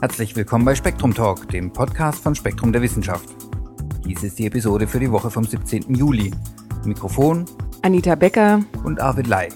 Herzlich 0.00 0.36
willkommen 0.36 0.64
bei 0.64 0.74
Spektrum 0.74 1.12
Talk, 1.12 1.48
dem 1.48 1.72
Podcast 1.72 2.22
von 2.22 2.34
Spektrum 2.34 2.72
der 2.72 2.82
Wissenschaft. 2.82 3.28
Dies 4.04 4.22
ist 4.22 4.38
die 4.38 4.46
Episode 4.46 4.86
für 4.86 5.00
die 5.00 5.10
Woche 5.10 5.30
vom 5.30 5.44
17. 5.44 5.94
Juli. 5.94 6.32
Mikrofon 6.84 7.44
Anita 7.82 8.14
Becker 8.14 8.60
und 8.84 9.00
Arvid 9.00 9.26
Lai. 9.26 9.48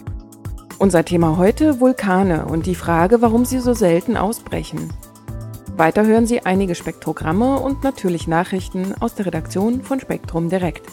Unser 0.79 1.05
Thema 1.05 1.37
heute 1.37 1.81
Vulkane 1.81 2.45
und 2.47 2.67
die 2.67 2.75
Frage, 2.75 3.23
warum 3.23 3.45
sie 3.45 3.61
so 3.61 3.73
selten 3.73 4.17
ausbrechen. 4.17 4.93
Weiter 5.77 6.05
hören 6.05 6.27
Sie 6.27 6.45
einige 6.45 6.75
Spektrogramme 6.75 7.59
und 7.59 7.83
natürlich 7.83 8.27
Nachrichten 8.27 8.95
aus 9.01 9.15
der 9.15 9.27
Redaktion 9.27 9.83
von 9.83 10.01
Spektrum 10.01 10.49
Direkt. 10.49 10.87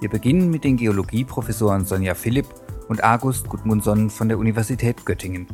Wir 0.00 0.10
beginnen 0.10 0.50
mit 0.50 0.64
den 0.64 0.76
Geologieprofessoren 0.76 1.84
Sonja 1.84 2.14
Philipp 2.14 2.46
und 2.92 3.02
August 3.02 3.48
Gudmundsson 3.48 4.10
von 4.10 4.28
der 4.28 4.36
Universität 4.36 5.06
Göttingen. 5.06 5.46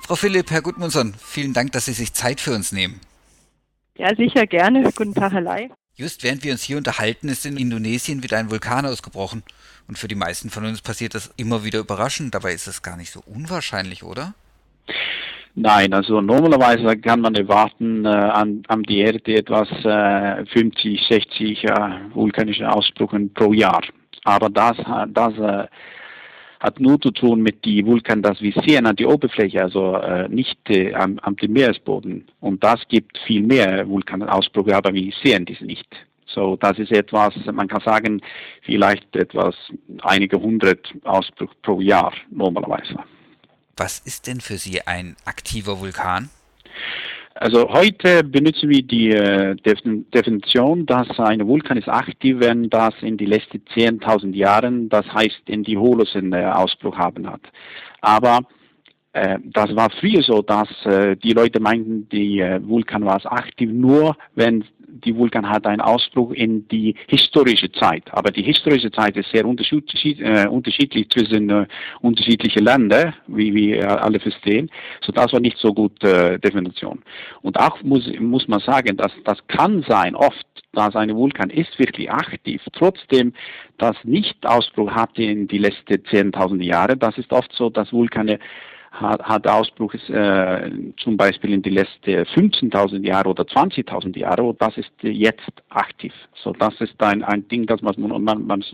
Frau 0.00 0.14
Philipp, 0.14 0.50
Herr 0.50 0.62
Gudmundsson, 0.62 1.12
vielen 1.18 1.52
Dank, 1.52 1.72
dass 1.72 1.84
Sie 1.84 1.92
sich 1.92 2.14
Zeit 2.14 2.40
für 2.40 2.54
uns 2.54 2.72
nehmen. 2.72 3.00
Ja, 3.98 4.14
sicher 4.16 4.46
gerne. 4.46 4.84
Guten 4.96 5.12
Tag, 5.12 5.32
Herr 5.32 5.42
Lai. 5.42 5.68
Just 5.94 6.22
während 6.22 6.42
wir 6.42 6.52
uns 6.52 6.62
hier 6.62 6.78
unterhalten, 6.78 7.28
ist 7.28 7.44
in 7.44 7.58
Indonesien 7.58 8.22
wieder 8.22 8.38
ein 8.38 8.50
Vulkan 8.50 8.86
ausgebrochen. 8.86 9.42
Und 9.88 9.98
für 9.98 10.08
die 10.08 10.14
meisten 10.14 10.48
von 10.48 10.64
uns 10.64 10.80
passiert 10.80 11.14
das 11.14 11.34
immer 11.36 11.62
wieder 11.62 11.80
überraschend. 11.80 12.34
Dabei 12.34 12.54
ist 12.54 12.66
es 12.66 12.80
gar 12.80 12.96
nicht 12.96 13.12
so 13.12 13.20
unwahrscheinlich, 13.26 14.04
oder? 14.04 14.32
Nein, 15.54 15.92
also 15.92 16.22
normalerweise 16.22 16.96
kann 16.96 17.20
man 17.20 17.34
erwarten 17.34 18.06
äh, 18.06 18.08
an, 18.08 18.62
an 18.68 18.84
die 18.84 19.00
Erde 19.00 19.34
etwas 19.34 19.68
äh, 19.84 20.46
50, 20.46 20.98
60 21.10 21.64
äh, 21.64 21.70
vulkanische 22.14 22.70
Ausbrüche 22.70 23.28
pro 23.34 23.52
Jahr. 23.52 23.82
Aber 24.24 24.48
das, 24.50 24.76
das 25.08 25.38
äh, 25.38 25.66
hat 26.60 26.80
nur 26.80 27.00
zu 27.00 27.10
tun 27.10 27.42
mit 27.42 27.64
die 27.64 27.84
Vulkan, 27.84 28.22
das 28.22 28.40
wir 28.40 28.52
sehen 28.66 28.86
an 28.86 28.96
die 28.96 29.06
Oberfläche, 29.06 29.62
also 29.62 29.96
äh, 29.96 30.28
nicht 30.28 30.58
äh, 30.68 30.94
am, 30.94 31.18
am 31.20 31.36
Meeresboden. 31.40 32.26
Und 32.40 32.62
das 32.64 32.80
gibt 32.88 33.16
viel 33.26 33.42
mehr 33.42 33.88
Vulkanausbrüche, 33.88 34.76
aber 34.76 34.92
wir 34.92 35.12
sehen 35.22 35.44
diese 35.44 35.64
nicht. 35.64 35.88
So, 36.26 36.56
das 36.56 36.78
ist 36.78 36.92
etwas, 36.92 37.34
man 37.52 37.68
kann 37.68 37.80
sagen, 37.80 38.20
vielleicht 38.62 39.16
etwas 39.16 39.54
einige 40.02 40.38
hundert 40.38 40.92
Ausbrüche 41.04 41.54
pro 41.62 41.80
Jahr 41.80 42.12
normalerweise. 42.30 42.96
Was 43.76 44.00
ist 44.00 44.26
denn 44.26 44.40
für 44.40 44.58
Sie 44.58 44.82
ein 44.82 45.16
aktiver 45.24 45.80
Vulkan? 45.80 46.28
Also 47.40 47.68
heute 47.68 48.24
benutzen 48.24 48.68
wir 48.68 48.82
die 48.82 49.10
äh, 49.12 49.54
Definition, 49.54 50.84
dass 50.86 51.08
ein 51.20 51.46
Vulkan 51.46 51.78
ist 51.78 51.88
aktiv, 51.88 52.38
wenn 52.40 52.68
das 52.68 52.94
in 53.00 53.16
die 53.16 53.26
letzten 53.26 53.58
10.000 53.76 54.34
Jahren, 54.34 54.88
das 54.88 55.06
heißt 55.06 55.42
in 55.46 55.62
die 55.62 55.78
Holosen 55.78 56.32
äh, 56.32 56.46
Ausbruch 56.46 56.98
haben 56.98 57.30
hat. 57.30 57.42
Aber 58.00 58.40
äh, 59.12 59.38
das 59.44 59.74
war 59.76 59.88
früher 60.00 60.22
so, 60.24 60.42
dass 60.42 60.68
äh, 60.84 61.14
die 61.14 61.32
Leute 61.32 61.60
meinten, 61.60 62.08
die 62.08 62.40
äh, 62.40 62.60
Vulkan 62.60 63.04
war 63.04 63.20
aktiv 63.32 63.70
nur, 63.72 64.16
wenn 64.34 64.64
die 64.88 65.14
Vulkan 65.14 65.48
hat 65.48 65.66
einen 65.66 65.80
Ausbruch 65.80 66.32
in 66.32 66.66
die 66.68 66.94
historische 67.06 67.70
Zeit. 67.72 68.04
Aber 68.12 68.30
die 68.30 68.42
historische 68.42 68.90
Zeit 68.90 69.16
ist 69.16 69.30
sehr 69.30 69.46
unterschiedlich, 69.46 70.20
äh, 70.20 70.46
unterschiedlich 70.48 71.08
zwischen 71.10 71.50
äh, 71.50 71.66
unterschiedlichen 72.00 72.64
Ländern, 72.64 73.14
wie 73.26 73.54
wir 73.54 74.02
alle 74.02 74.18
verstehen. 74.18 74.70
So 75.02 75.12
das 75.12 75.32
war 75.32 75.40
nicht 75.40 75.58
so 75.58 75.72
gut 75.72 76.02
äh, 76.02 76.38
Definition. 76.38 77.02
Und 77.42 77.58
auch 77.58 77.82
muss, 77.82 78.08
muss 78.18 78.48
man 78.48 78.60
sagen, 78.60 78.96
dass 78.96 79.12
das 79.24 79.38
kann 79.48 79.84
sein, 79.86 80.14
oft, 80.14 80.46
dass 80.72 80.96
eine 80.96 81.14
Vulkan 81.14 81.50
ist 81.50 81.78
wirklich 81.78 82.10
aktiv, 82.10 82.62
trotzdem 82.72 83.32
das 83.78 83.96
nicht 84.04 84.46
Ausbruch 84.46 84.90
hatte 84.90 85.22
in 85.22 85.48
die 85.48 85.58
letzten 85.58 85.94
10.000 85.94 86.62
Jahre. 86.62 86.96
Das 86.96 87.16
ist 87.18 87.32
oft 87.32 87.52
so, 87.52 87.70
dass 87.70 87.92
Vulkane 87.92 88.38
hat, 88.90 89.46
Ausbruch 89.46 89.94
äh, 89.94 90.70
zum 90.98 91.16
Beispiel 91.16 91.52
in 91.52 91.62
die 91.62 91.70
letzten 91.70 92.10
15.000 92.10 93.06
Jahre 93.06 93.28
oder 93.28 93.44
20.000 93.44 94.18
Jahre 94.18 94.54
das 94.58 94.76
ist 94.76 94.90
jetzt 95.02 95.52
aktiv. 95.68 96.12
So, 96.42 96.52
das 96.52 96.80
ist 96.80 97.00
ein, 97.02 97.22
ein 97.22 97.46
Ding, 97.48 97.66
das 97.66 97.82
man, 97.82 97.94
man, 97.98 98.46
man 98.46 98.64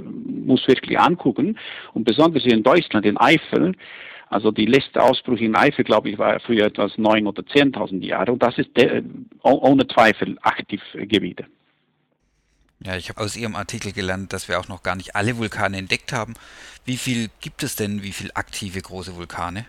muss 0.47 0.67
wirklich 0.67 0.99
angucken 0.99 1.59
und 1.93 2.05
besonders 2.05 2.43
hier 2.43 2.55
in 2.55 2.63
Deutschland, 2.63 3.07
in 3.07 3.19
Eifel, 3.19 3.75
also 4.29 4.51
die 4.51 4.67
letzte 4.67 5.03
Ausbruch 5.03 5.39
in 5.39 5.55
Eifel, 5.55 5.85
glaube 5.85 6.11
ich, 6.11 6.19
war 6.19 6.41
früher 6.41 6.67
etwas 6.67 6.93
9.000 6.93 7.27
oder 7.27 7.43
10.000 7.43 8.05
Jahre 8.05 8.33
und 8.33 8.43
das 8.43 8.57
ist 8.59 8.77
de, 8.77 9.03
ohne 9.43 9.87
Zweifel 9.87 10.37
aktiv 10.43 10.81
Gebiete. 10.95 11.47
Ja, 12.85 12.97
ich 12.97 13.09
habe 13.09 13.21
aus 13.21 13.37
Ihrem 13.37 13.55
Artikel 13.55 13.93
gelernt, 13.93 14.33
dass 14.33 14.49
wir 14.49 14.59
auch 14.61 14.69
noch 14.69 14.83
gar 14.83 14.97
nicht 14.97 15.17
alle 15.17 15.39
Vulkane 15.39 15.79
entdeckt 15.79 16.13
haben. 16.13 16.35
Wie 16.85 16.97
viel 16.97 17.29
gibt 17.41 17.63
es 17.63 17.77
denn, 17.77 18.03
wie 18.03 18.13
viele 18.13 18.35
aktive 18.37 18.81
große 18.81 19.17
Vulkane? 19.17 19.67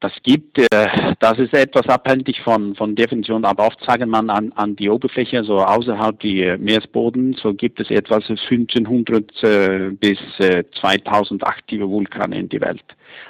Das 0.00 0.12
gibt, 0.22 0.58
äh, 0.58 1.14
das 1.20 1.38
ist 1.38 1.52
etwas 1.52 1.86
abhängig 1.86 2.40
von, 2.40 2.74
von 2.74 2.96
Definition, 2.96 3.44
aber 3.44 3.66
oft 3.66 3.84
sagen 3.84 4.08
man 4.08 4.30
an, 4.30 4.50
an 4.52 4.74
die 4.74 4.88
Oberfläche, 4.88 5.44
so 5.44 5.58
außerhalb 5.58 6.18
die 6.20 6.56
Meeresboden, 6.58 7.34
so 7.34 7.52
gibt 7.52 7.80
es 7.80 7.90
etwas 7.90 8.24
1500 8.30 9.42
äh, 9.42 9.90
bis 9.90 10.18
äh, 10.38 10.64
2000 10.80 11.46
aktive 11.46 11.86
Vulkane 11.86 12.38
in 12.38 12.48
der 12.48 12.62
Welt. 12.62 12.84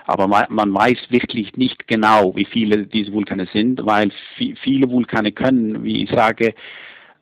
Aber 0.07 0.29
man, 0.29 0.45
man 0.49 0.73
weiß 0.73 0.99
wirklich 1.09 1.57
nicht 1.57 1.89
genau, 1.89 2.37
wie 2.37 2.45
viele 2.45 2.87
diese 2.87 3.13
Vulkane 3.13 3.49
sind, 3.53 3.85
weil 3.85 4.13
viele 4.37 4.89
Vulkane 4.89 5.33
können, 5.33 5.83
wie 5.83 6.05
ich 6.05 6.11
sage, 6.11 6.55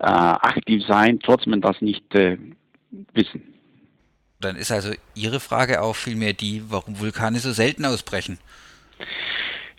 äh, 0.00 0.04
aktiv 0.04 0.82
sein, 0.86 1.20
trotzdem 1.20 1.52
man 1.52 1.62
das 1.62 1.80
nicht 1.80 2.14
äh, 2.14 2.36
wissen. 3.14 3.42
Dann 4.40 4.56
ist 4.56 4.70
also 4.70 4.92
Ihre 5.14 5.40
Frage 5.40 5.80
auch 5.80 5.96
vielmehr 5.96 6.34
die, 6.34 6.62
warum 6.68 7.00
Vulkane 7.00 7.38
so 7.38 7.52
selten 7.52 7.86
ausbrechen. 7.86 8.38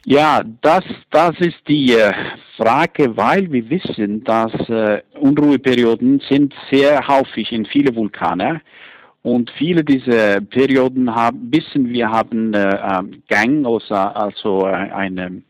Ja, 0.05 0.41
das, 0.61 0.83
das 1.11 1.39
ist 1.39 1.59
die 1.67 1.93
äh, 1.93 2.13
Frage, 2.57 3.15
weil 3.17 3.51
wir 3.51 3.69
wissen, 3.69 4.23
dass 4.23 4.53
äh, 4.69 5.01
Unruheperioden 5.19 6.21
sind 6.29 6.53
sehr 6.71 7.05
häufig 7.07 7.51
in 7.51 7.65
viele 7.65 7.95
Vulkane. 7.95 8.61
Und 9.21 9.51
viele 9.57 9.83
dieser 9.83 10.39
Perioden 10.39 11.13
haben, 11.13 11.51
wissen 11.51 11.89
wir 11.89 12.09
haben 12.09 12.53
äh, 12.53 12.79
ähm, 12.81 13.21
Gang, 13.27 13.65
also, 13.65 13.93
also 13.93 14.65
äh, 14.65 14.71
eine, 14.71 15.41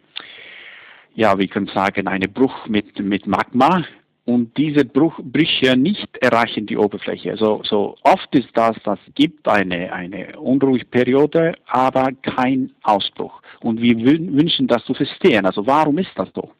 ja, 1.14 1.38
wir 1.38 1.48
können 1.48 1.68
sagen, 1.68 2.08
eine 2.08 2.28
Bruch 2.28 2.68
mit, 2.68 3.00
mit 3.00 3.28
Magma 3.28 3.84
und 4.30 4.56
diese 4.58 4.86
Bruch, 4.86 5.20
Brüche 5.24 5.76
nicht 5.76 6.16
erreichen 6.18 6.68
die 6.68 6.78
Oberfläche. 6.78 7.32
Also 7.32 7.64
so 7.64 7.98
oft 8.04 8.30
ist 8.36 8.50
das, 8.54 8.78
das 8.84 9.00
gibt 9.16 9.48
eine, 9.48 9.92
eine 9.92 10.40
Unruheperiode, 10.40 11.56
aber 11.66 12.12
kein 12.22 12.72
Ausbruch. 12.84 13.42
Und 13.62 13.82
wir 13.82 13.98
wünschen 13.98 14.68
das 14.68 14.86
zu 14.86 14.94
verstehen. 14.94 15.48
Also 15.48 15.66
warum 15.66 15.98
ist 15.98 16.12
das 16.16 16.30
so? 16.36 16.52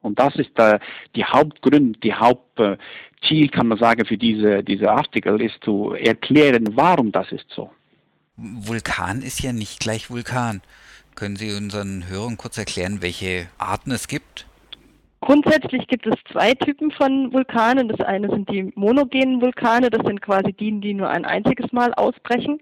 Und 0.00 0.18
das 0.18 0.34
ist 0.36 0.58
äh, 0.58 0.78
die 1.14 1.22
Hauptgrund, 1.22 2.02
die 2.02 2.14
Hauptziel, 2.14 3.48
kann 3.50 3.68
man 3.68 3.76
sagen, 3.76 4.06
für 4.06 4.16
diese, 4.16 4.64
diese 4.64 4.90
Artikel 4.90 5.38
ist 5.42 5.62
zu 5.62 5.92
erklären, 5.92 6.66
warum 6.76 7.12
das 7.12 7.30
ist 7.30 7.44
so. 7.54 7.70
Vulkan 8.36 9.20
ist 9.20 9.42
ja 9.42 9.52
nicht 9.52 9.80
gleich 9.80 10.10
Vulkan. 10.10 10.62
Können 11.14 11.36
Sie 11.36 11.54
unseren 11.54 12.08
Hörern 12.08 12.38
kurz 12.38 12.56
erklären, 12.56 13.02
welche 13.02 13.48
Arten 13.58 13.90
es 13.90 14.08
gibt? 14.08 14.46
Grundsätzlich 15.22 15.86
gibt 15.86 16.04
es 16.04 16.16
zwei 16.32 16.52
Typen 16.52 16.90
von 16.90 17.32
Vulkanen. 17.32 17.88
Das 17.88 18.00
eine 18.00 18.28
sind 18.28 18.50
die 18.50 18.72
monogenen 18.74 19.40
Vulkane, 19.40 19.88
das 19.88 20.04
sind 20.04 20.20
quasi 20.20 20.52
die, 20.52 20.80
die 20.80 20.94
nur 20.94 21.08
ein 21.08 21.24
einziges 21.24 21.70
Mal 21.70 21.94
ausbrechen. 21.94 22.58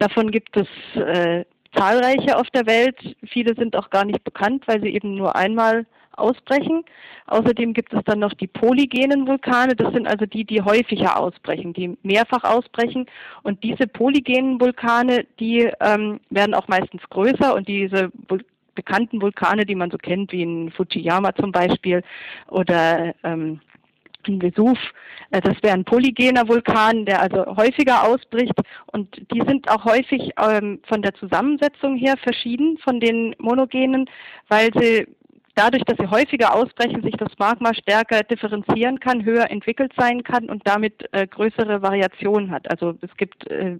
Davon 0.00 0.32
gibt 0.32 0.56
es 0.56 0.66
äh, 1.00 1.44
zahlreiche 1.72 2.36
auf 2.36 2.50
der 2.50 2.66
Welt. 2.66 2.96
Viele 3.28 3.54
sind 3.54 3.76
auch 3.76 3.90
gar 3.90 4.04
nicht 4.04 4.24
bekannt, 4.24 4.64
weil 4.66 4.82
sie 4.82 4.88
eben 4.88 5.14
nur 5.14 5.36
einmal 5.36 5.86
ausbrechen. 6.16 6.84
Außerdem 7.26 7.72
gibt 7.74 7.94
es 7.94 8.02
dann 8.04 8.18
noch 8.18 8.34
die 8.34 8.48
polygenen 8.48 9.28
Vulkane. 9.28 9.76
Das 9.76 9.92
sind 9.92 10.08
also 10.08 10.26
die, 10.26 10.44
die 10.44 10.62
häufiger 10.62 11.16
ausbrechen, 11.16 11.74
die 11.74 11.96
mehrfach 12.02 12.42
ausbrechen. 12.42 13.06
Und 13.44 13.62
diese 13.62 13.86
polygenen 13.86 14.60
Vulkane, 14.60 15.26
die 15.38 15.70
ähm, 15.80 16.18
werden 16.30 16.54
auch 16.54 16.66
meistens 16.66 17.02
größer 17.10 17.54
und 17.54 17.68
diese 17.68 18.10
bekannten 18.74 19.20
Vulkane, 19.20 19.64
die 19.64 19.74
man 19.74 19.90
so 19.90 19.98
kennt, 19.98 20.32
wie 20.32 20.42
in 20.42 20.70
Fujiyama 20.70 21.34
zum 21.34 21.52
Beispiel 21.52 22.02
oder 22.48 23.14
ähm, 23.22 23.60
in 24.26 24.40
Vesuv. 24.40 24.78
Äh, 25.30 25.40
das 25.40 25.56
wäre 25.62 25.74
ein 25.74 25.84
polygener 25.84 26.48
Vulkan, 26.48 27.04
der 27.04 27.20
also 27.20 27.44
häufiger 27.56 28.04
ausbricht 28.04 28.54
und 28.86 29.08
die 29.32 29.42
sind 29.46 29.68
auch 29.70 29.84
häufig 29.84 30.30
ähm, 30.40 30.80
von 30.86 31.02
der 31.02 31.14
Zusammensetzung 31.14 31.96
her 31.96 32.14
verschieden 32.22 32.78
von 32.78 33.00
den 33.00 33.34
monogenen, 33.38 34.06
weil 34.48 34.70
sie 34.74 35.06
dadurch, 35.54 35.84
dass 35.84 35.96
sie 35.98 36.10
häufiger 36.10 36.54
ausbrechen, 36.54 37.02
sich 37.02 37.16
das 37.16 37.32
Magma 37.38 37.72
stärker 37.74 38.22
differenzieren 38.22 39.00
kann, 39.00 39.24
höher 39.24 39.50
entwickelt 39.50 39.92
sein 39.96 40.22
kann 40.22 40.50
und 40.50 40.66
damit 40.66 41.08
äh, 41.12 41.26
größere 41.26 41.82
Variationen 41.82 42.50
hat. 42.50 42.70
Also 42.70 42.94
es 43.00 43.16
gibt 43.16 43.48
äh, 43.50 43.78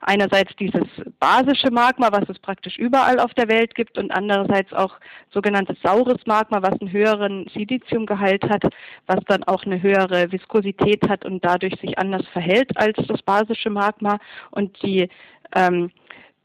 einerseits 0.00 0.54
dieses 0.56 0.86
basische 1.18 1.70
Magma, 1.70 2.10
was 2.10 2.28
es 2.28 2.38
praktisch 2.38 2.78
überall 2.78 3.20
auf 3.20 3.34
der 3.34 3.48
Welt 3.48 3.74
gibt 3.74 3.98
und 3.98 4.10
andererseits 4.10 4.72
auch 4.72 4.96
sogenanntes 5.30 5.76
saures 5.82 6.26
Magma, 6.26 6.62
was 6.62 6.80
einen 6.80 6.92
höheren 6.92 7.46
Siliziumgehalt 7.52 8.44
hat, 8.48 8.64
was 9.06 9.20
dann 9.26 9.44
auch 9.44 9.64
eine 9.64 9.82
höhere 9.82 10.32
Viskosität 10.32 11.08
hat 11.08 11.24
und 11.24 11.44
dadurch 11.44 11.78
sich 11.80 11.98
anders 11.98 12.26
verhält 12.28 12.76
als 12.76 12.96
das 13.06 13.22
basische 13.22 13.70
Magma 13.70 14.18
und 14.50 14.82
die 14.82 15.08
ähm, 15.54 15.90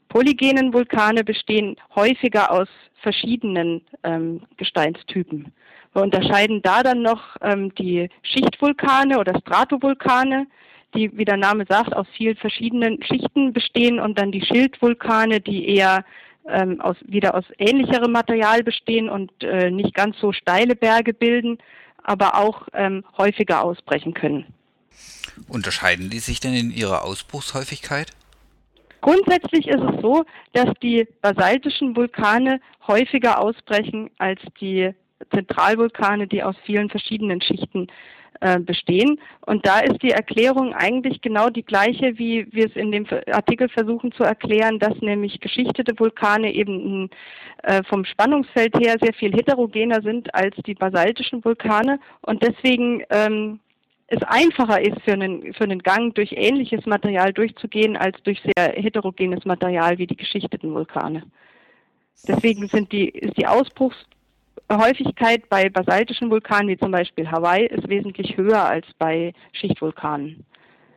polygenen 0.08 0.72
Vulkane 0.72 1.24
bestehen 1.24 1.76
häufiger 1.94 2.50
aus 2.50 2.68
verschiedenen 3.02 3.82
ähm, 4.02 4.42
Gesteinstypen. 4.56 5.52
Wir 5.92 6.02
unterscheiden 6.02 6.60
da 6.62 6.82
dann 6.82 7.02
noch 7.02 7.36
ähm, 7.40 7.74
die 7.74 8.08
Schichtvulkane 8.22 9.18
oder 9.18 9.38
Stratovulkane, 9.40 10.46
die, 10.94 11.16
wie 11.16 11.24
der 11.24 11.36
Name 11.36 11.64
sagt, 11.68 11.94
aus 11.94 12.06
vielen 12.16 12.36
verschiedenen 12.36 13.02
Schichten 13.02 13.52
bestehen 13.52 13.98
und 14.00 14.18
dann 14.18 14.32
die 14.32 14.44
Schildvulkane, 14.44 15.40
die 15.40 15.68
eher 15.68 16.04
ähm, 16.48 16.80
aus, 16.80 16.96
wieder 17.06 17.34
aus 17.34 17.44
ähnlicherem 17.58 18.12
Material 18.12 18.62
bestehen 18.62 19.08
und 19.08 19.30
äh, 19.42 19.70
nicht 19.70 19.94
ganz 19.94 20.18
so 20.20 20.32
steile 20.32 20.76
Berge 20.76 21.12
bilden, 21.12 21.58
aber 22.02 22.36
auch 22.36 22.68
ähm, 22.72 23.04
häufiger 23.16 23.62
ausbrechen 23.62 24.14
können. 24.14 24.46
Unterscheiden 25.48 26.08
die 26.08 26.20
sich 26.20 26.40
denn 26.40 26.54
in 26.54 26.70
ihrer 26.70 27.04
Ausbruchshäufigkeit? 27.04 28.12
Grundsätzlich 29.00 29.68
ist 29.68 29.82
es 29.82 30.00
so, 30.02 30.24
dass 30.52 30.70
die 30.82 31.06
basaltischen 31.20 31.96
Vulkane 31.96 32.60
häufiger 32.86 33.40
ausbrechen 33.40 34.10
als 34.18 34.40
die 34.60 34.90
Zentralvulkane, 35.32 36.26
die 36.26 36.42
aus 36.42 36.56
vielen 36.64 36.90
verschiedenen 36.90 37.40
Schichten 37.40 37.86
äh, 38.40 38.58
bestehen. 38.58 39.18
Und 39.46 39.66
da 39.66 39.80
ist 39.80 40.02
die 40.02 40.10
Erklärung 40.10 40.74
eigentlich 40.74 41.22
genau 41.22 41.48
die 41.48 41.62
gleiche, 41.62 42.18
wie 42.18 42.46
wir 42.52 42.66
es 42.66 42.76
in 42.76 42.92
dem 42.92 43.06
Artikel 43.32 43.68
versuchen 43.70 44.12
zu 44.12 44.24
erklären, 44.24 44.78
dass 44.78 44.94
nämlich 45.00 45.40
geschichtete 45.40 45.98
Vulkane 45.98 46.52
eben 46.52 47.08
äh, 47.62 47.82
vom 47.84 48.04
Spannungsfeld 48.04 48.76
her 48.78 48.96
sehr 49.00 49.14
viel 49.14 49.32
heterogener 49.32 50.02
sind 50.02 50.34
als 50.34 50.54
die 50.66 50.74
basaltischen 50.74 51.42
Vulkane 51.44 51.98
und 52.22 52.42
deswegen 52.42 53.02
ähm, 53.08 53.60
es 54.08 54.22
einfacher 54.22 54.80
ist 54.80 55.00
für 55.04 55.14
einen, 55.14 55.52
für 55.54 55.64
einen 55.64 55.82
Gang 55.82 56.14
durch 56.14 56.32
ähnliches 56.32 56.86
Material 56.86 57.32
durchzugehen 57.32 57.96
als 57.96 58.16
durch 58.22 58.40
sehr 58.40 58.72
heterogenes 58.74 59.44
Material 59.44 59.98
wie 59.98 60.06
die 60.06 60.16
geschichteten 60.16 60.72
Vulkane. 60.72 61.24
Deswegen 62.28 62.68
sind 62.68 62.92
die, 62.92 63.08
ist 63.08 63.36
die 63.36 63.46
Ausbruchshäufigkeit 63.46 65.48
bei 65.48 65.68
basaltischen 65.68 66.30
Vulkanen 66.30 66.68
wie 66.68 66.78
zum 66.78 66.92
Beispiel 66.92 67.30
Hawaii 67.30 67.66
ist 67.66 67.88
wesentlich 67.88 68.36
höher 68.36 68.64
als 68.64 68.86
bei 68.98 69.32
Schichtvulkanen. 69.52 70.44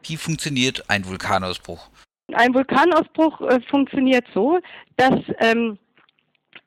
Wie 0.04 0.16
funktioniert 0.16 0.84
ein 0.88 1.06
Vulkanausbruch? 1.06 1.90
Ein 2.34 2.54
Vulkanausbruch 2.54 3.42
äh, 3.42 3.60
funktioniert 3.62 4.26
so, 4.34 4.60
dass 4.98 5.20
ähm, 5.40 5.80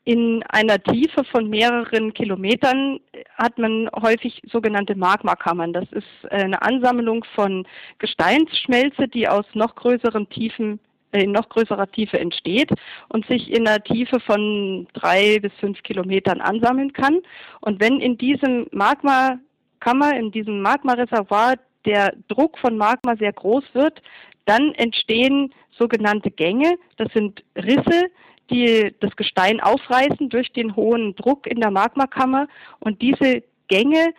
in 0.04 0.42
einer 0.48 0.82
Tiefe 0.82 1.24
von 1.24 1.48
mehreren 1.48 2.12
Kilometern 2.12 2.98
hat 3.36 3.56
man 3.58 3.88
häufig 4.00 4.42
sogenannte 4.50 4.96
Magmakammern. 4.96 5.72
Das 5.72 5.90
ist 5.92 6.30
eine 6.30 6.60
Ansammlung 6.62 7.24
von 7.34 7.66
Gesteinsschmelze, 7.98 9.06
die 9.06 9.28
aus 9.28 9.44
noch 9.54 9.76
größeren 9.76 10.28
Tiefen 10.28 10.80
äh, 11.12 11.22
in 11.22 11.32
noch 11.32 11.48
größerer 11.48 11.90
Tiefe 11.90 12.18
entsteht 12.18 12.70
und 13.10 13.26
sich 13.26 13.50
in 13.50 13.66
einer 13.66 13.82
Tiefe 13.82 14.18
von 14.20 14.88
drei 14.94 15.38
bis 15.38 15.52
fünf 15.60 15.80
Kilometern 15.84 16.40
ansammeln 16.40 16.92
kann. 16.92 17.20
Und 17.60 17.80
wenn 17.80 18.00
in 18.00 18.18
diesem 18.18 18.66
Magmakammer, 18.72 20.16
in 20.16 20.32
diesem 20.32 20.62
Magmareservoir 20.62 21.54
der 21.84 22.12
Druck 22.28 22.58
von 22.58 22.76
Magma 22.76 23.16
sehr 23.16 23.32
groß 23.32 23.64
wird, 23.72 24.02
dann 24.46 24.74
entstehen 24.74 25.54
sogenannte 25.78 26.30
Gänge. 26.30 26.76
Das 26.96 27.12
sind 27.12 27.44
Risse, 27.56 28.10
die 28.52 28.94
das 29.00 29.14
Gestein 29.16 29.60
aufreißen 29.60 30.28
durch 30.28 30.52
den 30.52 30.76
hohen 30.76 31.16
Druck 31.16 31.46
in 31.46 31.60
der 31.60 31.70
Magmakammer 31.70 32.46
und 32.80 33.00
diese 33.02 33.42
Gänge 33.68 34.12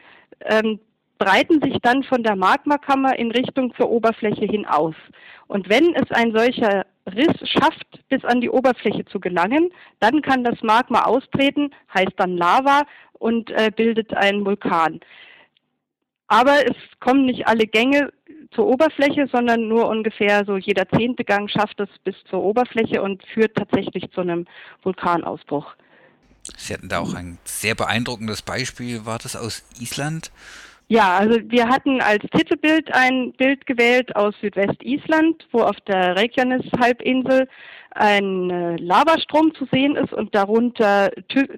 ähm, 0.45 0.79
breiten 1.17 1.61
sich 1.61 1.77
dann 1.81 2.03
von 2.03 2.23
der 2.23 2.35
Magmakammer 2.35 3.17
in 3.17 3.31
Richtung 3.31 3.73
zur 3.75 3.89
Oberfläche 3.89 4.45
hin 4.45 4.65
aus. 4.65 4.95
Und 5.47 5.69
wenn 5.69 5.95
es 5.95 6.09
ein 6.11 6.35
solcher 6.35 6.85
Riss 7.05 7.49
schafft, 7.49 7.87
bis 8.09 8.23
an 8.25 8.41
die 8.41 8.49
Oberfläche 8.49 9.05
zu 9.05 9.19
gelangen, 9.19 9.69
dann 9.99 10.21
kann 10.21 10.43
das 10.43 10.61
Magma 10.61 11.03
austreten, 11.03 11.71
heißt 11.93 12.13
dann 12.17 12.37
Lava 12.37 12.83
und 13.13 13.51
äh, 13.51 13.71
bildet 13.75 14.13
einen 14.13 14.45
Vulkan. 14.45 14.99
Aber 16.27 16.65
es 16.65 16.75
kommen 16.99 17.25
nicht 17.25 17.47
alle 17.47 17.67
Gänge 17.67 18.11
zur 18.53 18.67
Oberfläche, 18.67 19.27
sondern 19.31 19.67
nur 19.67 19.87
ungefähr 19.87 20.43
so 20.45 20.57
jeder 20.57 20.87
zehnte 20.89 21.23
Gang 21.23 21.49
schafft 21.49 21.79
es 21.79 21.89
bis 22.03 22.15
zur 22.29 22.43
Oberfläche 22.43 23.01
und 23.01 23.23
führt 23.33 23.55
tatsächlich 23.55 24.09
zu 24.11 24.21
einem 24.21 24.45
Vulkanausbruch. 24.83 25.75
Sie 26.57 26.73
hatten 26.73 26.89
da 26.89 26.99
auch 26.99 27.13
ein 27.13 27.37
sehr 27.45 27.75
beeindruckendes 27.75 28.41
Beispiel. 28.41 29.05
War 29.05 29.17
das 29.17 29.35
aus 29.35 29.63
Island? 29.79 30.31
Ja, 30.89 31.17
also 31.17 31.39
wir 31.45 31.67
hatten 31.69 32.01
als 32.01 32.23
Titelbild 32.35 32.93
ein 32.93 33.31
Bild 33.33 33.65
gewählt 33.65 34.15
aus 34.15 34.35
Südwest-Island, 34.41 35.47
wo 35.51 35.61
auf 35.61 35.77
der 35.87 36.15
Reykjanes-Halbinsel 36.15 37.47
ein 37.95 38.49
äh, 38.49 38.75
Lavastrom 38.77 39.53
zu 39.55 39.65
sehen 39.71 39.95
ist 39.95 40.13
und 40.13 40.33
darunter 40.33 41.11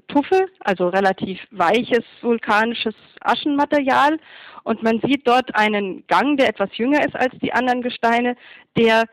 Tuffe, 0.08 0.48
also 0.60 0.90
relativ 0.90 1.40
weiches 1.52 2.04
vulkanisches 2.22 2.96
Aschenmaterial. 3.22 4.18
Und 4.64 4.84
man 4.84 5.00
sieht 5.02 5.28
dort 5.28 5.56
einen 5.56 6.06
Gang, 6.08 6.38
der 6.38 6.50
etwas 6.50 6.70
jünger 6.78 7.06
ist 7.06 7.16
als 7.16 7.34
die 7.42 7.54
anderen 7.54 7.82
Gesteine, 7.82 8.36
der 8.78 9.06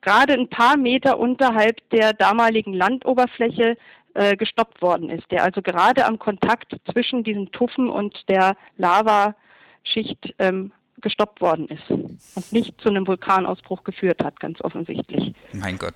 gerade 0.00 0.34
ein 0.34 0.48
paar 0.48 0.76
Meter 0.76 1.18
unterhalb 1.18 1.76
der 1.90 2.12
damaligen 2.12 2.72
Landoberfläche 2.72 3.76
äh, 4.14 4.36
gestoppt 4.36 4.80
worden 4.82 5.10
ist, 5.10 5.30
der 5.30 5.44
also 5.44 5.62
gerade 5.62 6.06
am 6.06 6.18
Kontakt 6.18 6.76
zwischen 6.90 7.22
diesen 7.22 7.52
Tuffen 7.52 7.88
und 7.88 8.28
der 8.28 8.56
Lavaschicht 8.76 10.34
ähm, 10.38 10.72
gestoppt 11.00 11.40
worden 11.40 11.68
ist 11.68 11.90
und 11.90 12.52
nicht 12.52 12.80
zu 12.80 12.88
einem 12.88 13.06
Vulkanausbruch 13.06 13.84
geführt 13.84 14.22
hat, 14.22 14.38
ganz 14.40 14.60
offensichtlich. 14.60 15.32
Mein 15.52 15.78
Gott. 15.78 15.94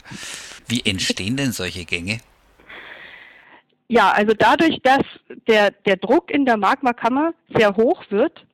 Wie 0.66 0.82
entstehen 0.84 1.36
denn 1.36 1.52
solche 1.52 1.84
Gänge? 1.84 2.18
Ja, 3.88 4.12
also 4.12 4.32
dadurch, 4.36 4.80
dass 4.82 5.02
der, 5.46 5.70
der 5.70 5.96
Druck 5.96 6.30
in 6.30 6.46
der 6.46 6.56
Magmakammer 6.56 7.34
sehr 7.54 7.76
hoch 7.76 8.02
wird, 8.08 8.44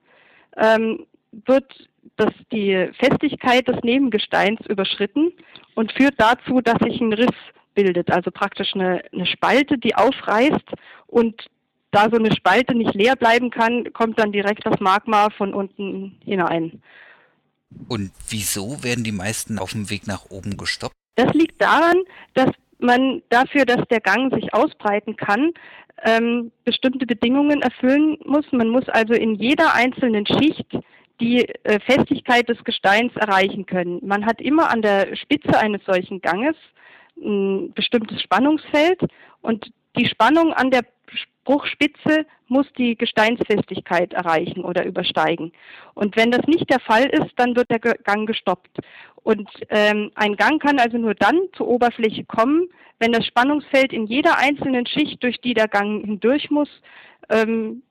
ähm, 0.57 1.07
wird 1.47 1.89
das 2.17 2.33
die 2.53 2.91
Festigkeit 2.99 3.69
des 3.69 3.81
Nebengesteins 3.83 4.61
überschritten 4.69 5.33
und 5.75 5.93
führt 5.93 6.15
dazu, 6.19 6.61
dass 6.61 6.79
sich 6.83 7.01
ein 7.01 7.13
Riss 7.13 7.35
bildet, 7.75 8.11
also 8.11 8.31
praktisch 8.31 8.75
eine, 8.75 9.03
eine 9.13 9.27
Spalte, 9.27 9.79
die 9.79 9.95
aufreißt 9.95 10.71
und 11.07 11.47
da 11.91 12.09
so 12.11 12.17
eine 12.17 12.35
Spalte 12.35 12.75
nicht 12.75 12.95
leer 12.95 13.17
bleiben 13.17 13.51
kann, 13.51 13.93
kommt 13.93 14.19
dann 14.19 14.33
direkt 14.33 14.65
das 14.67 14.81
Magma 14.81 15.29
von 15.31 15.55
unten 15.55 16.19
hinein. 16.25 16.83
Und 17.89 18.13
wieso 18.29 18.83
werden 18.83 19.05
die 19.05 19.13
meisten 19.13 19.59
auf 19.59 19.73
dem 19.73 19.91
Weg 19.91 20.07
nach 20.07 20.31
oben 20.31 20.57
gestoppt? 20.57 20.95
Das 21.17 21.33
liegt 21.35 21.61
daran, 21.61 21.97
dass 22.35 22.51
man 22.79 23.23
dafür, 23.29 23.65
dass 23.65 23.87
der 23.91 24.01
Gang 24.01 24.33
sich 24.35 24.53
ausbreiten 24.55 25.17
kann, 25.17 25.53
ähm, 26.03 26.51
bestimmte 26.65 27.07
Bedingungen 27.07 27.63
erfüllen 27.63 28.19
muss. 28.25 28.47
Man 28.53 28.69
muss 28.69 28.89
also 28.89 29.13
in 29.13 29.35
jeder 29.35 29.75
einzelnen 29.75 30.27
Schicht 30.27 30.67
die 31.21 31.47
äh, 31.65 31.79
Festigkeit 31.81 32.49
des 32.49 32.63
Gesteins 32.65 33.15
erreichen 33.17 33.67
können. 33.67 34.01
Man 34.03 34.25
hat 34.25 34.41
immer 34.41 34.71
an 34.71 34.83
der 34.83 35.15
Spitze 35.17 35.59
eines 35.59 35.85
solchen 35.85 36.21
Ganges 36.21 36.57
ein 37.23 37.73
bestimmtes 37.75 38.23
Spannungsfeld 38.23 39.01
und 39.43 39.71
die 39.97 40.07
Spannung 40.07 40.53
an 40.55 40.71
der 40.71 40.85
Bruchspitze 41.45 42.27
muss 42.49 42.67
die 42.77 42.97
Gesteinsfestigkeit 42.97 44.13
erreichen 44.13 44.65
oder 44.65 44.85
übersteigen. 44.85 45.53
Und 45.95 46.17
wenn 46.17 46.31
das 46.31 46.47
nicht 46.47 46.69
der 46.71 46.81
Fall 46.81 47.07
ist, 47.07 47.33
dann 47.37 47.57
wird 47.57 47.71
der 47.71 47.79
Gang 47.79 48.27
gestoppt. 48.27 48.79
Und 49.23 49.49
ähm, 49.69 50.11
ein 50.15 50.37
Gang 50.37 50.63
kann 50.63 50.79
also 50.79 50.99
nur 50.99 51.15
dann 51.15 51.39
zur 51.57 51.69
Oberfläche 51.69 52.25
kommen, 52.25 52.69
wenn 52.99 53.13
das 53.13 53.27
Spannungsfeld 53.27 53.93
in 53.93 54.07
jeder 54.07 54.39
einzelnen 54.39 54.87
Schicht, 54.87 55.23
durch 55.23 55.41
die 55.41 55.55
der 55.55 55.69
Gang 55.69 56.05
hindurch 56.05 56.51
muss, 56.51 56.69
ähm, 57.31 57.83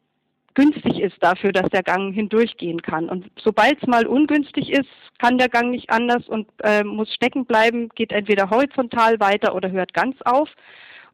günstig 0.53 0.99
ist 0.99 1.17
dafür, 1.21 1.51
dass 1.51 1.69
der 1.69 1.83
Gang 1.83 2.13
hindurchgehen 2.13 2.81
kann. 2.81 3.09
Und 3.09 3.31
sobald 3.41 3.81
es 3.81 3.87
mal 3.87 4.05
ungünstig 4.05 4.69
ist, 4.69 4.89
kann 5.17 5.37
der 5.37 5.49
Gang 5.49 5.71
nicht 5.71 5.89
anders 5.89 6.27
und 6.27 6.47
äh, 6.63 6.83
muss 6.83 7.13
stecken 7.13 7.45
bleiben, 7.45 7.89
geht 7.95 8.11
entweder 8.11 8.49
horizontal 8.49 9.19
weiter 9.19 9.55
oder 9.55 9.71
hört 9.71 9.93
ganz 9.93 10.15
auf. 10.23 10.49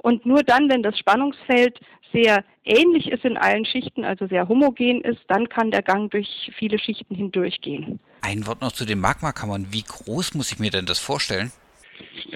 Und 0.05 0.23
nur 0.23 0.43
dann, 0.43 0.69
wenn 0.69 0.83
das 0.83 0.99
Spannungsfeld 0.99 1.79
sehr 2.13 2.43
ähnlich 2.63 3.09
ist 3.09 3.25
in 3.25 3.37
allen 3.37 3.65
Schichten, 3.65 4.05
also 4.05 4.27
sehr 4.27 4.47
homogen 4.47 5.01
ist, 5.01 5.21
dann 5.29 5.49
kann 5.49 5.71
der 5.71 5.81
Gang 5.81 6.11
durch 6.11 6.51
viele 6.59 6.77
Schichten 6.77 7.15
hindurchgehen. 7.15 7.99
Ein 8.21 8.45
Wort 8.45 8.61
noch 8.61 8.71
zu 8.71 8.85
den 8.85 8.99
Magmakammern. 8.99 9.65
Wie 9.71 9.81
groß 9.81 10.35
muss 10.35 10.51
ich 10.51 10.59
mir 10.59 10.69
denn 10.69 10.85
das 10.85 10.99
vorstellen? 10.99 11.51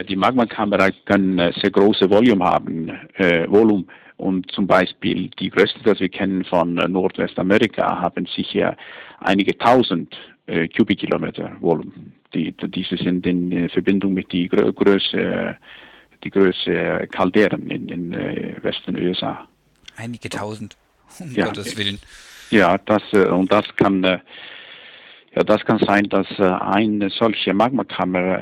Die 0.09 0.15
Magmakammer 0.15 0.89
kann 1.05 1.37
sehr 1.61 1.69
große 1.69 2.09
Volumen 2.09 2.43
haben, 2.43 2.89
äh, 3.13 3.47
Volumen 3.47 3.87
Und 4.17 4.51
zum 4.51 4.65
Beispiel 4.65 5.29
die 5.39 5.51
größte, 5.51 5.81
das 5.83 5.99
wir 5.99 6.09
kennen 6.09 6.45
von 6.45 6.73
Nordwestamerika, 6.73 8.01
haben 8.01 8.25
sicher 8.35 8.75
einige 9.19 9.55
tausend 9.55 10.17
äh, 10.47 10.67
Kubikkilometer 10.69 11.55
Volumen. 11.59 12.13
Die, 12.33 12.51
diese 12.51 12.97
sind 12.97 13.27
in 13.27 13.69
Verbindung 13.69 14.15
mit 14.15 14.31
die 14.31 14.47
Größe, 14.49 15.55
die 16.23 16.29
Größe 16.29 17.07
Calderen 17.11 17.69
in, 17.69 17.89
in 17.89 18.13
äh, 18.13 18.55
Westen 18.61 18.95
USA. 18.95 19.47
Einige 19.95 20.29
tausend, 20.29 20.77
um 21.19 21.31
ja, 21.33 21.45
Gottes 21.45 21.77
Willen. 21.77 21.99
Ja, 22.51 22.79
das, 22.79 23.03
äh, 23.11 23.27
und 23.27 23.51
das 23.51 23.63
kann, 23.75 24.03
ja, 25.35 25.43
das 25.43 25.63
kann 25.65 25.79
sein, 25.79 26.09
dass 26.09 26.27
eine 26.39 27.09
solche 27.09 27.53
Magmakammer 27.53 28.39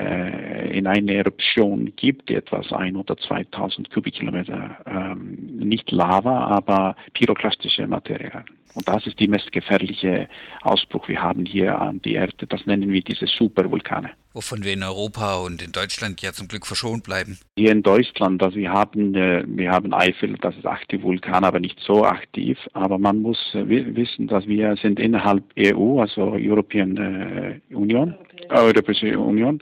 in 0.70 0.86
eine 0.86 1.14
Eruption 1.14 1.92
gibt, 1.96 2.30
etwas 2.30 2.72
ein 2.72 2.96
oder 2.96 3.16
2000 3.16 3.90
Kubikkilometer, 3.90 4.78
ähm, 4.86 5.36
nicht 5.58 5.90
Lava, 5.90 6.46
aber 6.46 6.96
pyroklastische 7.14 7.86
Materie. 7.86 8.44
Und 8.78 8.86
das 8.86 9.04
ist 9.08 9.18
die 9.18 9.26
meist 9.26 9.50
gefährliche 9.50 10.28
Ausbruch. 10.62 11.08
Wir 11.08 11.20
haben 11.20 11.44
hier 11.44 11.80
an 11.80 12.00
die 12.02 12.14
Erde, 12.14 12.46
das 12.46 12.64
nennen 12.64 12.92
wir 12.92 13.02
diese 13.02 13.26
Supervulkane. 13.26 14.10
Wovon 14.34 14.62
wir 14.62 14.72
in 14.72 14.84
Europa 14.84 15.38
und 15.38 15.60
in 15.62 15.72
Deutschland 15.72 16.22
ja 16.22 16.32
zum 16.32 16.46
Glück 16.46 16.64
verschont 16.64 17.02
bleiben. 17.02 17.40
Hier 17.56 17.72
in 17.72 17.82
Deutschland, 17.82 18.40
also 18.40 18.54
wir 18.54 18.70
haben, 18.70 19.16
äh, 19.16 19.42
wir 19.48 19.72
haben 19.72 19.92
Eifel, 19.92 20.36
das 20.40 20.56
ist 20.56 20.64
aktiv 20.64 21.02
Vulkan, 21.02 21.42
aber 21.42 21.58
nicht 21.58 21.80
so 21.80 22.04
aktiv. 22.04 22.56
Aber 22.72 22.98
man 22.98 23.20
muss 23.20 23.52
äh, 23.54 23.68
wissen, 23.68 24.28
dass 24.28 24.46
wir 24.46 24.76
sind 24.76 25.00
innerhalb 25.00 25.42
EU, 25.58 25.98
also 26.00 26.34
European 26.34 26.77
äh, 26.80 27.74
Union, 27.74 28.14
Europäische 28.50 29.18
Union. 29.18 29.60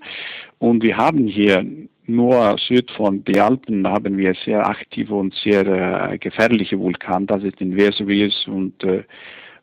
Und 0.58 0.82
wir 0.82 0.96
haben 0.96 1.26
hier 1.26 1.64
nur 2.06 2.56
süd 2.58 2.90
von 2.92 3.24
den 3.24 3.40
Alpen 3.40 3.86
haben 3.86 4.16
wir 4.16 4.34
sehr 4.44 4.66
aktive 4.66 5.14
und 5.14 5.34
sehr 5.34 5.66
äh, 5.66 6.18
gefährliche 6.18 6.78
Vulkane. 6.78 7.26
Das 7.26 7.42
ist 7.42 7.60
in 7.60 7.76
Vesuvius 7.76 8.46
und 8.46 8.82
äh, 8.84 9.02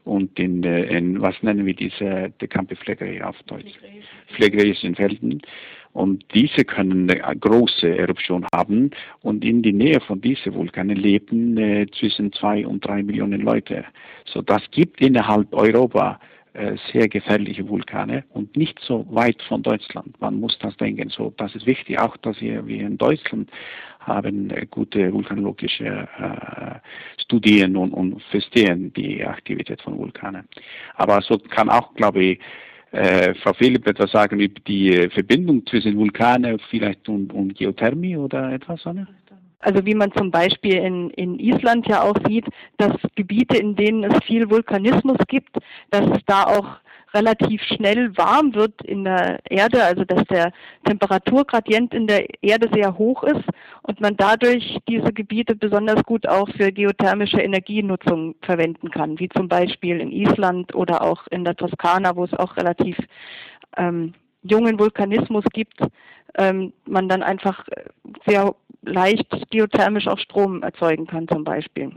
und 0.04 0.38
in, 0.38 0.64
äh, 0.64 0.84
in 0.98 1.22
was 1.22 1.36
nennen 1.42 1.66
wir 1.66 1.74
diese 1.74 2.34
die 2.42 2.48
Campi 2.48 2.76
Flegrei 2.76 3.24
auf 3.24 3.42
Deutsch? 3.44 3.80
Flegreis 4.36 4.84
in 4.84 4.96
Felden. 4.96 5.42
Und 5.94 6.26
diese 6.34 6.66
können 6.66 7.10
eine 7.10 7.40
große 7.40 7.98
Eruption 7.98 8.46
haben 8.54 8.90
und 9.22 9.46
in 9.46 9.62
die 9.62 9.72
Nähe 9.72 10.02
von 10.02 10.20
diesen 10.20 10.54
Vulkanen 10.56 10.98
leben 10.98 11.58
äh, 11.58 11.86
zwischen 11.98 12.34
zwei 12.34 12.66
und 12.66 12.86
drei 12.86 13.04
Millionen 13.04 13.42
Leute. 13.42 13.86
So 14.26 14.42
das 14.42 14.64
gibt 14.72 15.00
innerhalb 15.02 15.54
Europa 15.54 16.20
äh, 16.20 16.24
sehr 16.92 17.08
gefährliche 17.08 17.68
Vulkane 17.68 18.24
und 18.30 18.56
nicht 18.56 18.80
so 18.80 19.06
weit 19.10 19.42
von 19.44 19.64
Deutschland. 19.64 20.20
Man 20.22 20.40
muss 20.40 20.58
das 20.60 20.78
denken. 20.78 21.10
So, 21.10 21.34
das 21.38 21.56
ist 21.56 21.66
wichtig, 21.66 22.00
auch 22.00 22.16
dass 22.18 22.40
wir, 22.42 22.68
wir 22.68 22.82
in 22.82 22.98
Deutschland 22.98 23.50
haben 24.06 24.50
äh, 24.50 24.66
gute 24.70 25.12
vulkanologische 25.12 25.86
äh, 25.86 27.22
Studien 27.22 27.76
und, 27.76 27.92
und 27.92 28.22
verstehen 28.24 28.94
die 28.94 29.26
Aktivität 29.26 29.82
von 29.82 29.98
Vulkanen. 29.98 30.48
Aber 30.96 31.22
so 31.22 31.38
kann 31.38 31.70
auch, 31.70 31.94
glaube 31.96 32.24
ich, 32.24 32.40
äh, 32.92 33.34
Frau 33.36 33.54
Philipp 33.54 33.88
etwas 33.88 34.12
sagen 34.12 34.40
über 34.40 34.60
die 34.68 35.10
Verbindung 35.10 35.66
zwischen 35.66 35.98
Vulkane 35.98 36.58
vielleicht 36.70 37.10
und, 37.10 37.34
und 37.34 37.56
Geothermie 37.56 38.18
oder 38.18 38.52
etwas, 38.52 38.82
Sonne? 38.82 39.08
Also 39.64 39.86
wie 39.86 39.96
man 39.96 40.12
zum 40.14 40.30
Beispiel 40.32 40.76
in, 40.76 41.10
in 41.12 41.40
Island 41.40 41.88
ja 41.88 42.04
auch 42.04 42.16
sieht, 42.28 42.46
dass 42.78 42.94
Gebiete, 43.16 43.58
in 43.58 43.76
denen 43.76 44.04
es 44.04 44.24
viel 44.26 44.50
Vulkanismus 44.50 45.18
gibt, 45.28 45.58
dass 45.90 46.06
es 46.06 46.20
da 46.26 46.44
auch 46.44 46.78
relativ 47.14 47.62
schnell 47.64 48.16
warm 48.18 48.54
wird 48.56 48.82
in 48.82 49.04
der 49.04 49.40
Erde, 49.50 49.84
also 49.84 50.04
dass 50.04 50.24
der 50.26 50.52
Temperaturgradient 50.86 51.94
in 51.94 52.08
der 52.08 52.26
Erde 52.44 52.70
sehr 52.74 52.98
hoch 52.98 53.24
ist 53.24 53.44
und 53.84 54.02
man 54.02 54.18
dadurch 54.18 54.80
diese 54.88 55.14
Gebiete 55.14 55.56
besonders 55.56 56.04
gut 56.04 56.28
auch 56.28 56.50
für 56.58 56.72
geothermische 56.72 57.40
Energienutzung 57.40 58.36
verwenden 58.42 58.90
kann, 58.90 59.20
wie 59.20 59.30
zum 59.30 59.48
Beispiel 59.48 60.00
in 60.00 60.12
Island 60.12 60.74
oder 60.74 61.04
auch 61.04 61.28
in 61.28 61.44
der 61.44 61.56
Toskana, 61.56 62.16
wo 62.16 62.24
es 62.24 62.34
auch 62.34 62.58
relativ 62.58 62.98
ähm, 63.78 64.14
jungen 64.44 64.80
Vulkanismus 64.80 65.46
gibt, 65.54 65.80
ähm, 66.36 66.74
man 66.86 67.10
dann 67.10 67.24
einfach 67.24 67.66
sehr 68.26 68.56
leicht 68.82 69.28
geothermisch 69.50 70.08
auch 70.08 70.20
Strom 70.20 70.62
erzeugen 70.64 71.08
kann 71.08 71.28
zum 71.28 71.44
Beispiel. 71.44 71.92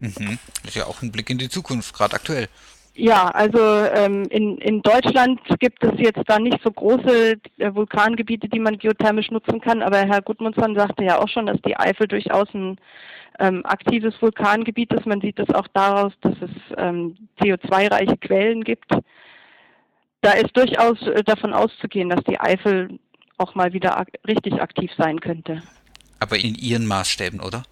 Mhm. 0.00 0.38
Das 0.62 0.70
ist 0.70 0.76
ja 0.76 0.86
auch 0.86 1.02
ein 1.02 1.12
Blick 1.12 1.30
in 1.30 1.38
die 1.38 1.48
Zukunft, 1.48 1.94
gerade 1.94 2.14
aktuell. 2.14 2.48
Ja, 2.96 3.26
also 3.28 3.58
ähm, 3.58 4.24
in, 4.30 4.58
in 4.58 4.80
Deutschland 4.82 5.40
gibt 5.58 5.82
es 5.82 5.92
jetzt 5.98 6.22
da 6.26 6.38
nicht 6.38 6.60
so 6.62 6.70
große 6.70 7.34
äh, 7.58 7.74
Vulkangebiete, 7.74 8.48
die 8.48 8.60
man 8.60 8.78
geothermisch 8.78 9.32
nutzen 9.32 9.60
kann, 9.60 9.82
aber 9.82 9.98
Herr 9.98 10.22
Gudmundsson 10.22 10.76
sagte 10.76 11.02
ja 11.02 11.18
auch 11.18 11.28
schon, 11.28 11.46
dass 11.46 11.60
die 11.62 11.76
Eifel 11.76 12.06
durchaus 12.06 12.46
ein 12.54 12.78
ähm, 13.40 13.66
aktives 13.66 14.14
Vulkangebiet 14.22 14.92
ist. 14.92 15.06
Man 15.06 15.20
sieht 15.20 15.40
das 15.40 15.50
auch 15.50 15.66
daraus, 15.74 16.12
dass 16.20 16.34
es 16.40 16.50
ähm, 16.76 17.16
CO2-reiche 17.40 18.16
Quellen 18.16 18.62
gibt. 18.62 18.92
Da 20.24 20.32
ist 20.32 20.56
durchaus 20.56 21.02
äh, 21.02 21.22
davon 21.22 21.52
auszugehen, 21.52 22.08
dass 22.08 22.24
die 22.24 22.40
Eifel 22.40 22.98
auch 23.36 23.54
mal 23.54 23.74
wieder 23.74 23.98
ak 23.98 24.08
richtig 24.26 24.54
aktiv 24.54 24.90
sein 24.96 25.20
könnte. 25.20 25.62
Aber 26.18 26.38
in 26.38 26.54
Ihren 26.54 26.86
Maßstäben, 26.86 27.40
oder? 27.40 27.62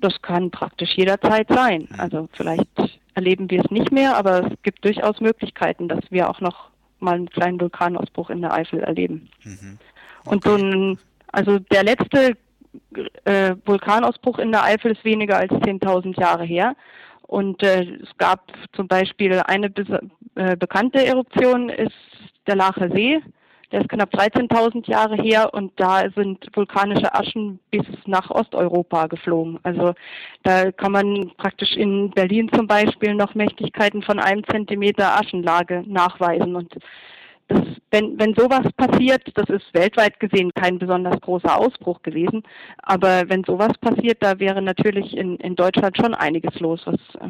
Das 0.00 0.22
kann 0.22 0.52
praktisch 0.52 0.90
jederzeit 0.94 1.48
sein. 1.48 1.88
Hm. 1.90 1.98
Also 1.98 2.28
vielleicht 2.34 2.68
erleben 3.14 3.50
wir 3.50 3.64
es 3.64 3.70
nicht 3.72 3.90
mehr, 3.90 4.16
aber 4.16 4.46
es 4.46 4.52
gibt 4.62 4.84
durchaus 4.84 5.20
Möglichkeiten, 5.20 5.88
dass 5.88 5.98
wir 6.10 6.30
auch 6.30 6.40
noch 6.40 6.70
mal 7.00 7.16
einen 7.16 7.30
kleinen 7.30 7.60
Vulkanausbruch 7.60 8.30
in 8.30 8.42
der 8.42 8.52
Eifel 8.52 8.78
erleben. 8.78 9.28
Mhm. 9.42 9.78
Okay. 10.24 10.34
Und 10.34 10.44
so 10.44 10.54
ein, 10.54 10.98
also 11.32 11.58
der 11.58 11.82
letzte 11.82 12.36
äh, 13.24 13.56
Vulkanausbruch 13.64 14.38
in 14.38 14.52
der 14.52 14.62
Eifel 14.62 14.92
ist 14.92 15.04
weniger 15.04 15.36
als 15.36 15.50
10.000 15.50 16.20
Jahre 16.20 16.44
her. 16.44 16.76
Und 17.28 17.62
äh, 17.62 17.82
es 18.02 18.08
gab 18.16 18.50
zum 18.72 18.88
Beispiel 18.88 19.40
eine 19.46 19.66
äh, 20.34 20.56
bekannte 20.56 21.04
Eruption, 21.04 21.68
ist 21.68 21.92
der 22.46 22.56
Lacher 22.56 22.90
See. 22.90 23.20
Der 23.70 23.82
ist 23.82 23.90
knapp 23.90 24.14
13.000 24.14 24.90
Jahre 24.90 25.16
her 25.16 25.52
und 25.52 25.72
da 25.76 26.08
sind 26.16 26.46
vulkanische 26.54 27.14
Aschen 27.14 27.60
bis 27.70 27.84
nach 28.06 28.30
Osteuropa 28.30 29.08
geflogen. 29.08 29.60
Also 29.62 29.92
da 30.42 30.72
kann 30.72 30.92
man 30.92 31.30
praktisch 31.36 31.76
in 31.76 32.10
Berlin 32.12 32.50
zum 32.54 32.66
Beispiel 32.66 33.14
noch 33.14 33.34
Mächtigkeiten 33.34 34.02
von 34.02 34.20
einem 34.20 34.42
Zentimeter 34.44 35.20
Aschenlage 35.20 35.84
nachweisen 35.86 36.56
und 36.56 36.72
das, 37.48 37.62
wenn, 37.90 38.18
wenn 38.18 38.34
sowas 38.34 38.70
passiert, 38.76 39.22
das 39.34 39.48
ist 39.48 39.72
weltweit 39.72 40.20
gesehen 40.20 40.52
kein 40.54 40.78
besonders 40.78 41.20
großer 41.20 41.58
Ausbruch 41.58 42.02
gewesen, 42.02 42.42
aber 42.82 43.28
wenn 43.28 43.42
sowas 43.44 43.72
passiert, 43.80 44.18
da 44.22 44.38
wäre 44.38 44.60
natürlich 44.60 45.16
in, 45.16 45.36
in 45.36 45.56
Deutschland 45.56 45.96
schon 45.96 46.14
einiges 46.14 46.60
los. 46.60 46.82
Was, 46.84 46.96
äh, 47.20 47.28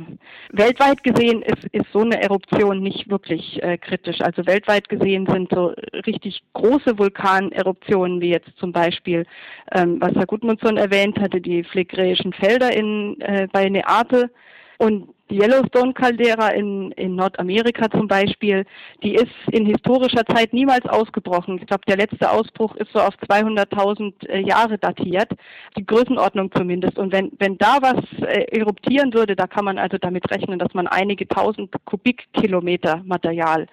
weltweit 0.51 1.05
gesehen 1.05 1.43
ist, 1.43 1.65
ist 1.73 1.87
so 1.93 2.01
eine 2.01 2.21
Eruption 2.21 2.81
nicht 2.81 3.09
wirklich 3.09 3.63
äh, 3.63 3.79
kritisch. 3.79 4.21
Also 4.21 4.45
weltweit 4.47 4.89
gesehen 4.89 5.27
sind 5.27 5.51
so 5.53 5.73
richtig 6.07 6.43
große 6.53 6.99
Vulkaneruptionen, 6.99 8.21
wie 8.21 8.31
jetzt 8.31 8.51
zum 8.59 8.73
Beispiel, 8.73 9.25
ähm, 9.73 10.01
was 10.01 10.15
Herr 10.15 10.27
Gudmundsson 10.27 10.77
erwähnt 10.77 11.19
hatte, 11.21 11.41
die 11.41 11.63
phlegräischen 11.63 12.33
Felder 12.33 12.75
in, 12.77 13.21
äh, 13.21 13.47
bei 13.53 13.69
Neapel, 13.69 14.31
und 14.79 15.09
die 15.31 15.39
Yellowstone-Caldera 15.41 16.51
in, 16.51 16.93
in 16.93 17.17
Nordamerika 17.17 17.91
zum 17.91 18.09
Beispiel, 18.09 18.65
die 19.03 19.15
ist 19.15 19.27
in 19.51 19.67
historischer 19.67 20.25
Zeit 20.25 20.53
niemals 20.53 20.87
ausgebrochen. 20.87 21.59
Ich 21.59 21.67
glaube, 21.67 21.83
der 21.87 21.97
letzte 21.97 22.31
Ausbruch 22.31 22.75
ist 22.77 22.93
so 22.93 23.01
auf 23.01 23.15
200.000 23.29 24.27
äh, 24.29 24.41
Jahre 24.41 24.79
datiert, 24.79 25.31
die 25.77 25.85
Größenordnung 25.85 26.51
zumindest. 26.53 26.99
Und 26.99 27.13
wenn, 27.13 27.33
wenn 27.39 27.59
da 27.59 27.79
was 27.83 28.03
äh, 28.23 28.45
eruptieren 28.57 29.13
würde, 29.13 29.37
da 29.37 29.47
kann 29.47 29.65
man 29.65 29.79
also 29.79 29.99
damit 29.99 30.31
rechnen, 30.31 30.59
dass 30.59 30.73
man 30.73 30.87
einige 30.87 31.29
tausend 31.29 31.75
Kubikkilometer 31.85 33.03
Material 33.05 33.67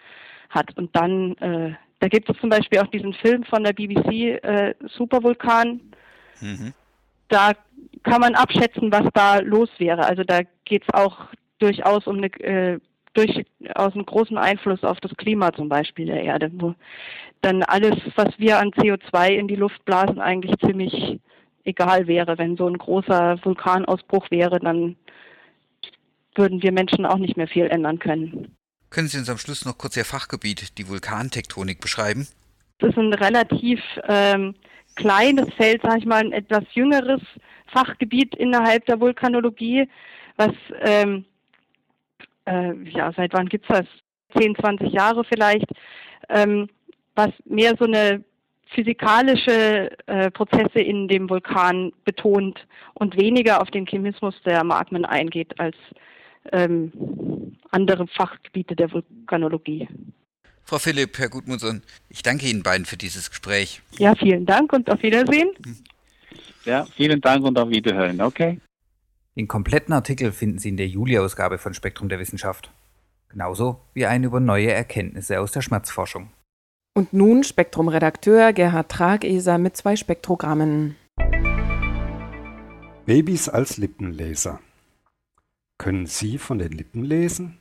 hat. 0.49 0.77
Und 0.77 0.93
dann, 0.95 1.37
äh, 1.37 1.75
da 1.99 2.07
gibt 2.07 2.29
es 2.29 2.37
zum 2.39 2.49
Beispiel 2.49 2.79
auch 2.79 2.87
diesen 2.87 3.13
Film 3.13 3.43
von 3.43 3.63
der 3.63 3.73
BBC, 3.73 4.43
äh, 4.43 4.73
Supervulkan. 4.87 5.79
Mhm. 6.41 6.73
Da 7.27 7.53
kann 8.03 8.21
man 8.21 8.35
abschätzen, 8.35 8.91
was 8.91 9.07
da 9.13 9.39
los 9.39 9.69
wäre. 9.77 10.05
Also 10.05 10.23
da 10.23 10.41
geht 10.65 10.83
es 10.83 10.93
auch 10.93 11.17
durchaus 11.59 12.05
um 12.07 12.17
eine 12.17 12.27
äh, 12.41 12.79
durchaus 13.13 13.93
einen 13.93 14.05
großen 14.05 14.37
Einfluss 14.37 14.83
auf 14.83 14.99
das 14.99 15.15
Klima 15.17 15.53
zum 15.53 15.69
Beispiel 15.69 16.05
der 16.07 16.21
Erde, 16.21 16.51
wo 16.53 16.75
dann 17.41 17.63
alles, 17.63 17.95
was 18.15 18.37
wir 18.37 18.59
an 18.59 18.71
CO2 18.71 19.29
in 19.29 19.47
die 19.47 19.55
Luft 19.55 19.83
blasen, 19.85 20.19
eigentlich 20.19 20.55
ziemlich 20.59 21.19
egal 21.63 22.07
wäre. 22.07 22.37
Wenn 22.37 22.57
so 22.57 22.67
ein 22.67 22.77
großer 22.77 23.39
Vulkanausbruch 23.43 24.29
wäre, 24.31 24.59
dann 24.59 24.95
würden 26.35 26.61
wir 26.61 26.71
Menschen 26.71 27.05
auch 27.05 27.17
nicht 27.17 27.37
mehr 27.37 27.47
viel 27.47 27.67
ändern 27.67 27.99
können. 27.99 28.55
Können 28.89 29.07
Sie 29.07 29.17
uns 29.17 29.29
am 29.29 29.37
Schluss 29.37 29.65
noch 29.65 29.77
kurz 29.77 29.97
Ihr 29.97 30.05
Fachgebiet, 30.05 30.77
die 30.77 30.87
Vulkantektonik, 30.89 31.79
beschreiben? 31.79 32.27
Das 32.79 32.89
ist 32.89 32.97
ein 32.97 33.13
relativ 33.13 33.79
ähm, 34.07 34.55
kleines 34.95 35.53
Feld, 35.55 35.81
sage 35.81 35.99
ich 35.99 36.05
mal, 36.05 36.23
ein 36.23 36.31
etwas 36.31 36.63
jüngeres 36.73 37.21
Fachgebiet 37.67 38.35
innerhalb 38.35 38.85
der 38.85 38.99
Vulkanologie, 38.99 39.89
was 40.37 40.53
ähm, 40.81 41.25
äh, 42.45 42.73
ja 42.89 43.11
seit 43.13 43.33
wann 43.33 43.49
gibt's 43.49 43.67
das? 43.67 43.85
10, 44.37 44.55
20 44.55 44.91
Jahre 44.91 45.23
vielleicht, 45.23 45.67
ähm, 46.29 46.67
was 47.15 47.29
mehr 47.45 47.73
so 47.79 47.85
eine 47.85 48.23
physikalische 48.67 49.89
äh, 50.07 50.31
Prozesse 50.31 50.79
in 50.79 51.07
dem 51.07 51.29
Vulkan 51.29 51.93
betont 52.03 52.65
und 52.95 53.15
weniger 53.15 53.61
auf 53.61 53.71
den 53.71 53.85
Chemismus 53.85 54.35
der 54.43 54.63
Magmen 54.63 55.05
eingeht 55.05 55.57
als 55.59 55.75
ähm, 56.51 57.55
andere 57.71 58.07
Fachgebiete 58.07 58.75
der 58.75 58.91
Vulkanologie. 58.91 59.87
Frau 60.67 60.79
Philipp, 60.79 61.19
Herr 61.19 61.29
Gudmundsson, 61.29 61.83
ich 62.09 62.23
danke 62.23 62.47
Ihnen 62.47 62.63
beiden 62.63 62.87
für 62.87 62.97
dieses 62.97 63.29
Gespräch. 63.29 63.83
Ja, 63.99 64.15
vielen 64.15 64.47
Dank 64.47 64.73
und 64.73 64.89
auf 64.89 65.03
Wiedersehen. 65.03 65.51
Ja, 66.65 66.87
vielen 66.95 67.21
Dank 67.21 67.45
und 67.45 67.59
auf 67.59 67.69
Wiederhören. 67.69 68.19
Okay. 68.19 68.59
Den 69.35 69.47
kompletten 69.47 69.93
Artikel 69.93 70.31
finden 70.31 70.57
Sie 70.57 70.69
in 70.69 70.77
der 70.77 70.87
Juli-Ausgabe 70.87 71.59
von 71.59 71.75
Spektrum 71.75 72.09
der 72.09 72.17
Wissenschaft. 72.17 72.71
Genauso 73.29 73.79
wie 73.93 74.07
einen 74.07 74.23
über 74.23 74.39
neue 74.39 74.71
Erkenntnisse 74.71 75.39
aus 75.39 75.51
der 75.51 75.61
Schmerzforschung. 75.61 76.31
Und 76.95 77.13
nun 77.13 77.43
Spektrum-Redakteur 77.43 78.51
Gerhard 78.53 78.89
Trageser 78.89 79.59
mit 79.59 79.77
zwei 79.77 79.95
Spektrogrammen. 79.95 80.95
Babys 83.05 83.49
als 83.49 83.77
Lippenleser. 83.77 84.59
Können 85.77 86.07
Sie 86.07 86.39
von 86.39 86.57
den 86.57 86.71
Lippen 86.71 87.03
lesen? 87.03 87.59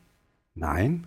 Nein? 0.54 1.06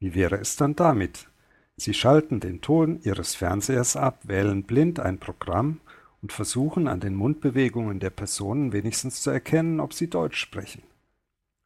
Wie 0.00 0.14
wäre 0.14 0.36
es 0.36 0.56
dann 0.56 0.74
damit? 0.74 1.28
Sie 1.76 1.94
schalten 1.94 2.40
den 2.40 2.60
Ton 2.62 3.00
Ihres 3.02 3.34
Fernsehers 3.34 3.96
ab, 3.96 4.20
wählen 4.24 4.64
blind 4.64 4.98
ein 4.98 5.18
Programm 5.18 5.80
und 6.22 6.32
versuchen 6.32 6.88
an 6.88 7.00
den 7.00 7.14
Mundbewegungen 7.14 8.00
der 8.00 8.10
Personen 8.10 8.72
wenigstens 8.72 9.22
zu 9.22 9.30
erkennen, 9.30 9.78
ob 9.78 9.92
sie 9.92 10.08
Deutsch 10.08 10.38
sprechen. 10.38 10.82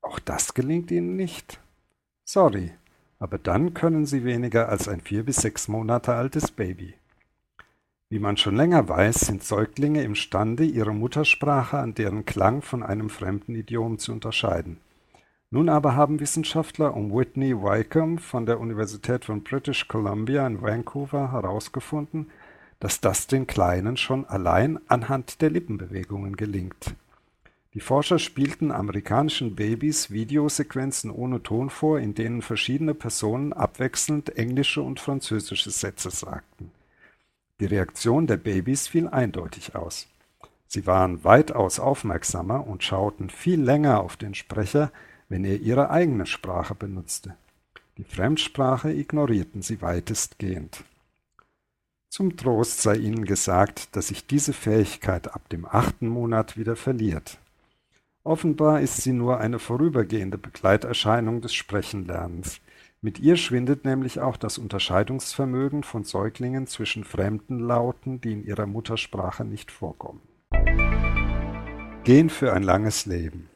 Auch 0.02 0.18
das 0.18 0.54
gelingt 0.54 0.90
Ihnen 0.90 1.16
nicht. 1.16 1.60
Sorry, 2.24 2.72
aber 3.18 3.38
dann 3.38 3.72
können 3.72 4.04
Sie 4.04 4.24
weniger 4.24 4.68
als 4.68 4.88
ein 4.88 5.00
vier 5.00 5.24
bis 5.24 5.36
sechs 5.36 5.68
Monate 5.68 6.14
altes 6.14 6.50
Baby. 6.50 6.94
Wie 8.10 8.18
man 8.18 8.36
schon 8.36 8.56
länger 8.56 8.88
weiß, 8.88 9.20
sind 9.20 9.42
Säuglinge 9.42 10.02
imstande, 10.02 10.64
ihre 10.64 10.92
Muttersprache 10.92 11.78
an 11.78 11.94
deren 11.94 12.24
Klang 12.24 12.62
von 12.62 12.82
einem 12.82 13.10
fremden 13.10 13.54
Idiom 13.54 13.98
zu 13.98 14.12
unterscheiden. 14.12 14.78
Nun 15.54 15.68
aber 15.68 15.94
haben 15.94 16.18
Wissenschaftler 16.18 16.96
um 16.96 17.14
Whitney 17.14 17.54
Wykeham 17.54 18.18
von 18.18 18.44
der 18.44 18.58
Universität 18.58 19.24
von 19.24 19.44
British 19.44 19.86
Columbia 19.86 20.44
in 20.48 20.60
Vancouver 20.60 21.30
herausgefunden, 21.30 22.28
dass 22.80 23.00
das 23.00 23.28
den 23.28 23.46
Kleinen 23.46 23.96
schon 23.96 24.24
allein 24.24 24.80
anhand 24.88 25.40
der 25.42 25.50
Lippenbewegungen 25.50 26.36
gelingt. 26.36 26.96
Die 27.72 27.78
Forscher 27.78 28.18
spielten 28.18 28.72
amerikanischen 28.72 29.54
Babys 29.54 30.10
Videosequenzen 30.10 31.12
ohne 31.12 31.40
Ton 31.40 31.70
vor, 31.70 32.00
in 32.00 32.16
denen 32.16 32.42
verschiedene 32.42 32.92
Personen 32.92 33.52
abwechselnd 33.52 34.36
englische 34.36 34.82
und 34.82 34.98
französische 34.98 35.70
Sätze 35.70 36.10
sagten. 36.10 36.72
Die 37.60 37.66
Reaktion 37.66 38.26
der 38.26 38.38
Babys 38.38 38.88
fiel 38.88 39.06
eindeutig 39.06 39.76
aus. 39.76 40.08
Sie 40.66 40.84
waren 40.88 41.22
weitaus 41.22 41.78
aufmerksamer 41.78 42.66
und 42.66 42.82
schauten 42.82 43.30
viel 43.30 43.62
länger 43.62 44.00
auf 44.00 44.16
den 44.16 44.34
Sprecher, 44.34 44.90
wenn 45.28 45.44
er 45.44 45.60
ihre 45.60 45.90
eigene 45.90 46.26
Sprache 46.26 46.74
benutzte. 46.74 47.36
Die 47.96 48.04
Fremdsprache 48.04 48.92
ignorierten 48.92 49.62
sie 49.62 49.80
weitestgehend. 49.80 50.84
Zum 52.08 52.36
Trost 52.36 52.80
sei 52.80 52.96
ihnen 52.96 53.24
gesagt, 53.24 53.96
dass 53.96 54.08
sich 54.08 54.26
diese 54.26 54.52
Fähigkeit 54.52 55.34
ab 55.34 55.48
dem 55.48 55.64
achten 55.64 56.06
Monat 56.08 56.56
wieder 56.56 56.76
verliert. 56.76 57.38
Offenbar 58.22 58.80
ist 58.80 58.98
sie 58.98 59.12
nur 59.12 59.38
eine 59.38 59.58
vorübergehende 59.58 60.38
Begleiterscheinung 60.38 61.40
des 61.40 61.54
Sprechenlernens. 61.54 62.60
Mit 63.02 63.18
ihr 63.18 63.36
schwindet 63.36 63.84
nämlich 63.84 64.20
auch 64.20 64.38
das 64.38 64.56
Unterscheidungsvermögen 64.56 65.82
von 65.82 66.04
Säuglingen 66.04 66.66
zwischen 66.66 67.04
fremden 67.04 67.58
Lauten, 67.58 68.20
die 68.20 68.32
in 68.32 68.44
ihrer 68.46 68.66
Muttersprache 68.66 69.44
nicht 69.44 69.70
vorkommen. 69.70 70.22
Gehen 72.04 72.30
für 72.30 72.52
ein 72.52 72.62
langes 72.62 73.04
Leben. 73.06 73.50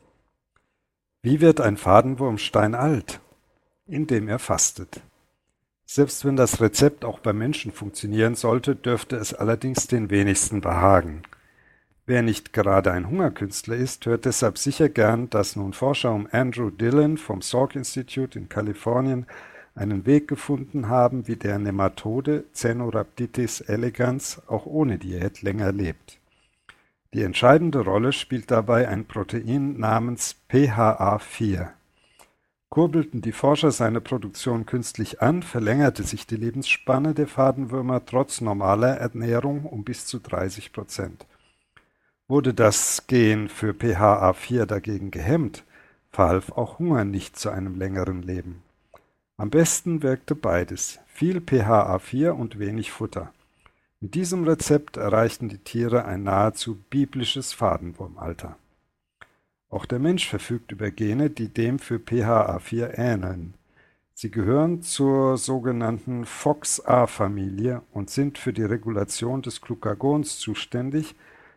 Wie 1.31 1.43
wird 1.43 1.61
ein 1.61 1.77
Fadenwurmstein 1.77 2.75
alt? 2.75 3.21
Indem 3.87 4.29
er 4.29 4.39
fastet. 4.39 5.03
Selbst 5.85 6.25
wenn 6.25 6.37
das 6.37 6.63
Rezept 6.63 7.05
auch 7.05 7.19
bei 7.19 7.35
Menschen 7.35 7.71
funktionieren 7.71 8.35
sollte, 8.35 8.75
dürfte 8.75 9.17
es 9.17 9.35
allerdings 9.35 9.89
den 9.89 10.09
wenigsten 10.09 10.63
behagen. 10.63 11.21
Wer 12.07 12.23
nicht 12.23 12.55
gerade 12.55 12.93
ein 12.93 13.11
Hungerkünstler 13.11 13.77
ist, 13.77 14.07
hört 14.07 14.25
deshalb 14.25 14.57
sicher 14.57 14.89
gern, 14.89 15.29
dass 15.29 15.55
nun 15.55 15.75
Forscher 15.75 16.13
um 16.13 16.27
Andrew 16.33 16.71
Dillon 16.71 17.19
vom 17.19 17.43
Salk 17.43 17.77
Institute 17.77 18.39
in 18.39 18.49
Kalifornien 18.49 19.27
einen 19.75 20.07
Weg 20.07 20.29
gefunden 20.29 20.89
haben, 20.89 21.29
wie 21.29 21.37
der 21.37 21.59
Nematode 21.59 22.45
Cenorhabditis 22.55 23.61
elegans 23.61 24.41
auch 24.47 24.65
ohne 24.65 24.97
Diät 24.97 25.43
länger 25.43 25.73
lebt. 25.73 26.18
Die 27.15 27.23
entscheidende 27.23 27.81
Rolle 27.81 28.13
spielt 28.13 28.51
dabei 28.51 28.87
ein 28.89 29.07
Protein 29.07 29.79
namens 29.79 30.37
PHA4. 30.51 31.69
Kurbelten 32.69 33.23
die 33.23 33.33
Forscher 33.33 33.71
seine 33.71 34.03
Produktion 34.03 34.67
künstlich 34.67 35.23
an, 35.23 35.43
verlängerte 35.43 36.03
sich 36.03 36.27
die 36.27 36.37
Lebensspanne 36.37 37.15
der 37.15 37.27
Fadenwürmer 37.27 38.05
trotz 38.05 38.43
normaler 38.43 38.99
Ernährung 38.99 39.65
um 39.65 39.85
bis 39.85 40.05
zu 40.05 40.19
30 40.19 40.73
Prozent. 40.73 41.27
Wurde 42.27 42.53
das 42.53 43.07
Gen 43.07 43.49
für 43.49 43.73
PHA4 43.73 44.67
dagegen 44.67 45.11
gehemmt, 45.11 45.65
verhalf 46.11 46.53
auch 46.53 46.79
Hunger 46.79 47.07
nicht 47.07 47.39
zu 47.39 47.49
einem 47.49 47.75
längeren 47.75 48.21
Leben. 48.21 48.63
Am 49.39 49.49
besten 49.49 50.03
wirkte 50.03 50.35
beides, 50.35 50.99
viel 51.07 51.39
PHA4 51.39 52.31
und 52.31 52.59
wenig 52.59 52.91
Futter. 52.91 53.33
Mit 54.01 54.15
diesem 54.15 54.45
Rezept 54.45 54.97
erreichten 54.97 55.49
die 55.49 55.59
Tiere 55.59 56.05
ein 56.05 56.23
nahezu 56.23 56.77
biblisches 56.89 57.53
Fadenwurmalter. 57.53 58.57
Auch 59.71 59.87
der 59.87 59.99
Mensch 59.99 60.29
verfügt 60.29 60.71
über 60.71 60.93
Gene, 60.93 61.31
die 61.31 61.49
dem 61.49 61.81
für 61.81 61.97
PHA4 61.97 62.97
ähneln. 62.97 63.55
Sie 64.15 64.31
gehören 64.31 64.83
zur 64.83 65.37
sogenannten 65.37 66.27
FOXA-Familie 66.27 67.83
und 67.93 68.09
sind 68.09 68.39
für 68.39 68.53
die 68.53 68.63
Regulation 68.63 69.43
des 69.43 69.61
Glucagons 69.61 70.39
zuständig, 70.39 71.17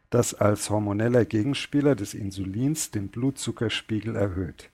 das 0.10 0.34
als 0.34 0.72
hormoneller 0.72 1.26
Gegenspieler 1.26 1.96
des 1.96 2.16
Insulins 2.16 2.90
den 2.90 3.10
Blutzuckerspiegel 3.10 4.16
erhöht. 4.16 4.72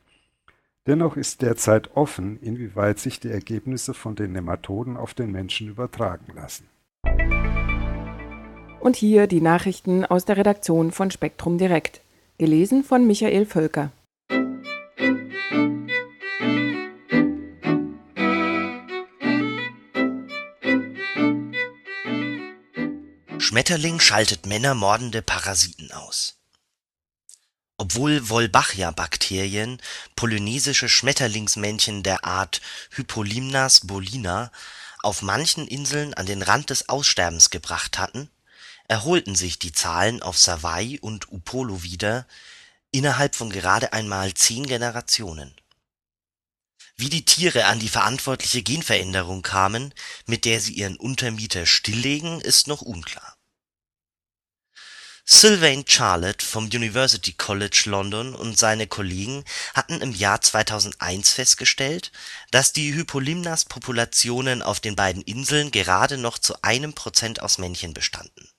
Dennoch 0.86 1.18
ist 1.18 1.42
derzeit 1.42 1.98
offen, 1.98 2.40
inwieweit 2.40 3.00
sich 3.00 3.20
die 3.20 3.30
Ergebnisse 3.30 3.94
von 3.94 4.16
den 4.16 4.32
Nematoden 4.32 4.96
auf 4.96 5.14
den 5.14 5.34
Menschen 5.34 5.68
übertragen 5.68 6.34
lassen. 6.34 6.70
Und 8.80 8.96
hier 8.96 9.28
die 9.28 9.42
Nachrichten 9.42 10.06
aus 10.06 10.26
der 10.26 10.38
Redaktion 10.38 10.92
von 10.92 11.12
Spektrum 11.12 11.58
Direkt. 11.58 12.02
Gelesen 12.38 12.84
von 12.84 13.06
Michael 13.06 13.46
Völker. 13.46 13.92
Schmetterling 23.40 24.00
schaltet 24.00 24.46
männermordende 24.46 25.22
Parasiten 25.22 25.92
aus. 25.92 26.36
Obwohl 27.78 28.30
Wolbachia-Bakterien 28.30 29.82
polynesische 30.16 30.90
Schmetterlingsmännchen 30.90 32.04
der 32.04 32.26
Art 32.26 32.62
Hypolimnas 32.92 33.88
bolina 33.88 34.52
auf 35.08 35.22
manchen 35.22 35.70
Inseln 35.70 36.14
an 36.16 36.26
den 36.26 36.42
Rand 36.42 36.70
des 36.70 36.90
Aussterbens 36.90 37.50
gebracht 37.50 37.98
hatten 37.98 38.30
erholten 38.90 39.36
sich 39.36 39.58
die 39.58 39.72
Zahlen 39.72 40.22
auf 40.22 40.38
Savai 40.38 41.00
und 41.02 41.32
Upolu 41.32 41.82
wieder, 41.82 42.28
innerhalb 42.92 43.34
von 43.36 43.50
gerade 43.50 43.94
einmal 43.94 44.34
zehn 44.34 44.66
Generationen. 44.66 45.56
Wie 46.98 47.10
die 47.10 47.24
Tiere 47.24 47.66
an 47.68 47.80
die 47.80 47.88
verantwortliche 47.88 48.64
Genveränderung 48.64 49.44
kamen, 49.44 49.94
mit 50.26 50.44
der 50.44 50.60
sie 50.60 50.74
ihren 50.74 50.98
Untermieter 50.98 51.66
stilllegen, 51.66 52.42
ist 52.42 52.68
noch 52.68 52.82
unklar. 52.82 53.37
Sylvain 55.30 55.84
Charlotte 55.86 56.46
vom 56.46 56.66
University 56.66 57.34
College 57.34 57.84
London 57.86 58.34
und 58.34 58.58
seine 58.58 58.88
Kollegen 58.88 59.44
hatten 59.74 60.00
im 60.00 60.14
Jahr 60.14 60.40
2001 60.40 61.34
festgestellt, 61.34 62.14
dass 62.52 62.72
die 62.72 62.94
Hypolimnas-Populationen 62.94 64.62
auf 64.62 64.80
den 64.80 64.96
beiden 64.96 65.22
Inseln 65.24 65.72
gerade 65.72 66.18
noch 66.18 66.38
zu 66.38 66.62
einem 66.62 66.94
Prozent 66.94 67.42
aus 67.42 67.58
Männchen 67.58 67.94
bestanden 67.94 68.50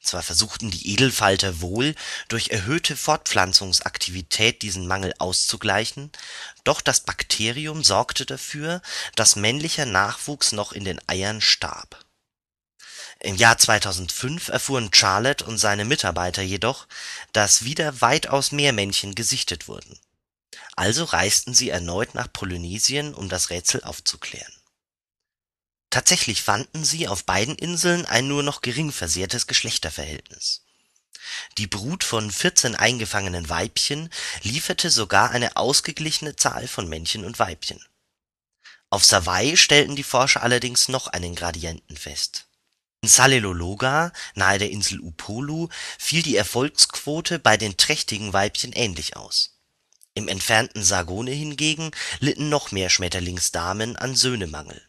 zwar 0.00 0.22
versuchten 0.22 0.70
die 0.70 0.92
Edelfalter 0.92 1.60
wohl, 1.60 1.94
durch 2.28 2.48
erhöhte 2.48 2.96
Fortpflanzungsaktivität 2.96 4.62
diesen 4.62 4.86
Mangel 4.86 5.12
auszugleichen, 5.18 6.10
doch 6.64 6.80
das 6.80 7.00
Bakterium 7.00 7.84
sorgte 7.84 8.24
dafür, 8.24 8.80
dass 9.16 9.36
männlicher 9.36 9.86
Nachwuchs 9.86 10.52
noch 10.52 10.72
in 10.72 10.84
den 10.84 11.00
Eiern 11.08 11.40
starb. 11.40 12.07
Im 13.20 13.36
Jahr 13.36 13.58
2005 13.58 14.48
erfuhren 14.48 14.90
Charlotte 14.92 15.44
und 15.44 15.58
seine 15.58 15.84
Mitarbeiter 15.84 16.42
jedoch, 16.42 16.86
dass 17.32 17.64
wieder 17.64 18.00
weitaus 18.00 18.52
mehr 18.52 18.72
Männchen 18.72 19.14
gesichtet 19.14 19.66
wurden. 19.66 19.98
Also 20.76 21.04
reisten 21.04 21.54
sie 21.54 21.70
erneut 21.70 22.14
nach 22.14 22.32
Polynesien, 22.32 23.14
um 23.14 23.28
das 23.28 23.50
Rätsel 23.50 23.82
aufzuklären 23.82 24.52
Tatsächlich 25.90 26.42
fanden 26.42 26.84
sie 26.84 27.08
auf 27.08 27.24
beiden 27.24 27.54
Inseln 27.54 28.04
ein 28.04 28.28
nur 28.28 28.42
noch 28.42 28.60
gering 28.60 28.92
versehrtes 28.92 29.46
Geschlechterverhältnis. 29.46 30.64
Die 31.56 31.66
Brut 31.66 32.04
von 32.04 32.30
14 32.30 32.74
eingefangenen 32.74 33.48
Weibchen 33.48 34.10
lieferte 34.42 34.90
sogar 34.90 35.30
eine 35.30 35.56
ausgeglichene 35.56 36.36
Zahl 36.36 36.68
von 36.68 36.88
Männchen 36.88 37.24
und 37.24 37.38
Weibchen. 37.38 37.82
Auf 38.90 39.04
Savai 39.04 39.56
stellten 39.56 39.96
die 39.96 40.02
Forscher 40.02 40.42
allerdings 40.42 40.88
noch 40.88 41.06
einen 41.08 41.34
Gradienten 41.34 41.96
fest. 41.96 42.47
In 43.00 43.08
Salelologa, 43.08 44.12
nahe 44.34 44.58
der 44.58 44.70
Insel 44.70 45.00
Upolu, 45.00 45.68
fiel 45.98 46.22
die 46.22 46.36
Erfolgsquote 46.36 47.38
bei 47.38 47.56
den 47.56 47.76
trächtigen 47.76 48.32
Weibchen 48.32 48.72
ähnlich 48.72 49.16
aus. 49.16 49.60
Im 50.14 50.26
entfernten 50.26 50.82
Sagone 50.82 51.30
hingegen 51.30 51.92
litten 52.18 52.48
noch 52.48 52.72
mehr 52.72 52.90
Schmetterlingsdamen 52.90 53.94
an 53.94 54.16
Söhnemangel. 54.16 54.82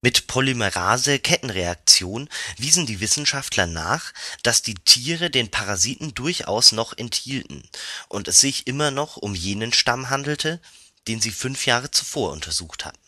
Mit 0.00 0.26
Polymerase-Kettenreaktion 0.26 2.28
wiesen 2.56 2.86
die 2.86 2.98
Wissenschaftler 2.98 3.66
nach, 3.66 4.12
dass 4.42 4.62
die 4.62 4.74
Tiere 4.74 5.30
den 5.30 5.52
Parasiten 5.52 6.14
durchaus 6.14 6.72
noch 6.72 6.96
enthielten 6.96 7.62
und 8.08 8.26
es 8.26 8.40
sich 8.40 8.66
immer 8.66 8.90
noch 8.90 9.16
um 9.16 9.36
jenen 9.36 9.72
Stamm 9.72 10.10
handelte, 10.10 10.60
den 11.06 11.20
sie 11.20 11.30
fünf 11.30 11.66
Jahre 11.66 11.92
zuvor 11.92 12.32
untersucht 12.32 12.84
hatten. 12.84 12.98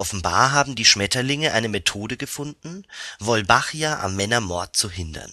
Offenbar 0.00 0.52
haben 0.52 0.76
die 0.76 0.86
Schmetterlinge 0.86 1.52
eine 1.52 1.68
Methode 1.68 2.16
gefunden, 2.16 2.86
Wolbachia 3.18 4.00
am 4.00 4.16
Männermord 4.16 4.74
zu 4.74 4.88
hindern. 4.88 5.30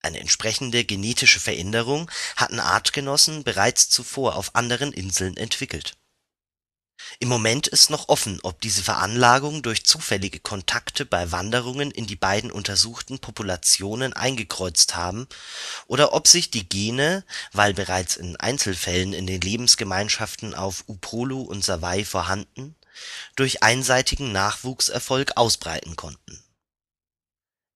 Eine 0.00 0.18
entsprechende 0.18 0.84
genetische 0.84 1.38
Veränderung 1.38 2.10
hatten 2.34 2.58
Artgenossen 2.58 3.44
bereits 3.44 3.88
zuvor 3.88 4.34
auf 4.34 4.56
anderen 4.56 4.92
Inseln 4.92 5.36
entwickelt. 5.36 5.96
Im 7.20 7.28
Moment 7.28 7.68
ist 7.68 7.88
noch 7.88 8.08
offen, 8.08 8.40
ob 8.42 8.60
diese 8.60 8.82
Veranlagung 8.82 9.62
durch 9.62 9.86
zufällige 9.86 10.40
Kontakte 10.40 11.06
bei 11.06 11.30
Wanderungen 11.30 11.92
in 11.92 12.08
die 12.08 12.16
beiden 12.16 12.50
untersuchten 12.50 13.20
Populationen 13.20 14.12
eingekreuzt 14.12 14.96
haben 14.96 15.28
oder 15.86 16.12
ob 16.14 16.26
sich 16.26 16.50
die 16.50 16.68
Gene, 16.68 17.24
weil 17.52 17.74
bereits 17.74 18.16
in 18.16 18.34
Einzelfällen 18.34 19.12
in 19.12 19.28
den 19.28 19.40
Lebensgemeinschaften 19.40 20.52
auf 20.54 20.82
Upolu 20.88 21.42
und 21.42 21.64
Savai 21.64 22.04
vorhanden, 22.04 22.74
durch 23.36 23.62
einseitigen 23.62 24.32
Nachwuchserfolg 24.32 25.32
ausbreiten 25.36 25.96
konnten. 25.96 26.42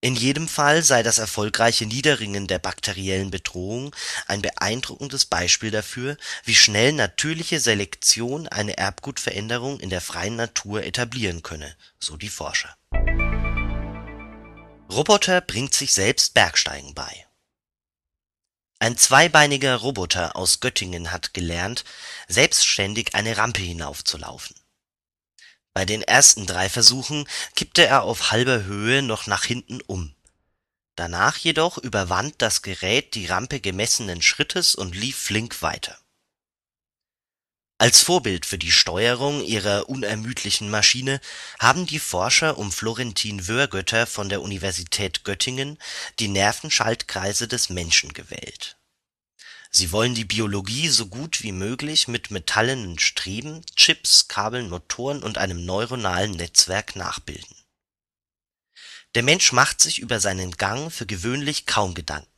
In 0.04 0.16
jedem 0.16 0.48
Fall 0.48 0.82
sei 0.82 1.04
das 1.04 1.18
erfolgreiche 1.18 1.86
Niederringen 1.86 2.48
der 2.48 2.58
bakteriellen 2.58 3.30
Bedrohung 3.30 3.94
ein 4.26 4.42
beeindruckendes 4.42 5.26
Beispiel 5.26 5.70
dafür, 5.70 6.16
wie 6.42 6.56
schnell 6.56 6.92
natürliche 6.92 7.60
Selektion 7.60 8.48
eine 8.48 8.76
Erbgutveränderung 8.76 9.78
in 9.78 9.90
der 9.90 10.00
freien 10.00 10.34
Natur 10.34 10.82
etablieren 10.82 11.44
könne, 11.44 11.76
so 12.00 12.16
die 12.16 12.30
Forscher. 12.30 12.76
Roboter 14.90 15.40
bringt 15.40 15.72
sich 15.72 15.92
selbst 15.92 16.34
Bergsteigen 16.34 16.94
bei. 16.94 17.24
Ein 18.80 18.98
zweibeiniger 18.98 19.76
Roboter 19.76 20.34
aus 20.34 20.58
Göttingen 20.58 21.12
hat 21.12 21.32
gelernt, 21.32 21.84
selbstständig 22.26 23.14
eine 23.14 23.36
Rampe 23.36 23.62
hinaufzulaufen 23.62 24.56
bei 25.74 25.84
den 25.84 26.02
ersten 26.02 26.46
drei 26.46 26.68
Versuchen 26.68 27.26
kippte 27.56 27.86
er 27.86 28.02
auf 28.02 28.30
halber 28.30 28.64
Höhe 28.64 29.02
noch 29.02 29.26
nach 29.26 29.44
hinten 29.44 29.80
um. 29.82 30.14
Danach 30.96 31.38
jedoch 31.38 31.78
überwand 31.78 32.34
das 32.38 32.62
Gerät 32.62 33.14
die 33.14 33.26
Rampe 33.26 33.60
gemessenen 33.60 34.20
Schrittes 34.20 34.74
und 34.74 34.94
lief 34.94 35.16
flink 35.16 35.62
weiter. 35.62 35.98
Als 37.78 38.02
Vorbild 38.02 38.46
für 38.46 38.58
die 38.58 38.70
Steuerung 38.70 39.42
ihrer 39.42 39.88
unermüdlichen 39.88 40.70
Maschine 40.70 41.20
haben 41.58 41.86
die 41.86 41.98
Forscher 41.98 42.58
um 42.58 42.70
Florentin 42.70 43.48
Wörgötter 43.48 44.06
von 44.06 44.28
der 44.28 44.42
Universität 44.42 45.24
Göttingen 45.24 45.78
die 46.20 46.28
Nervenschaltkreise 46.28 47.48
des 47.48 47.70
Menschen 47.70 48.12
gewählt 48.12 48.76
Sie 49.74 49.90
wollen 49.90 50.14
die 50.14 50.26
Biologie 50.26 50.88
so 50.90 51.06
gut 51.06 51.42
wie 51.42 51.52
möglich 51.52 52.06
mit 52.06 52.30
metallenen 52.30 52.98
Streben, 52.98 53.64
Chips, 53.74 54.28
Kabeln, 54.28 54.68
Motoren 54.68 55.22
und 55.22 55.38
einem 55.38 55.64
neuronalen 55.64 56.32
Netzwerk 56.32 56.94
nachbilden. 56.94 57.56
Der 59.14 59.22
Mensch 59.22 59.52
macht 59.52 59.80
sich 59.80 59.98
über 59.98 60.20
seinen 60.20 60.52
Gang 60.52 60.92
für 60.92 61.06
gewöhnlich 61.06 61.64
kaum 61.64 61.94
Gedanken. 61.94 62.28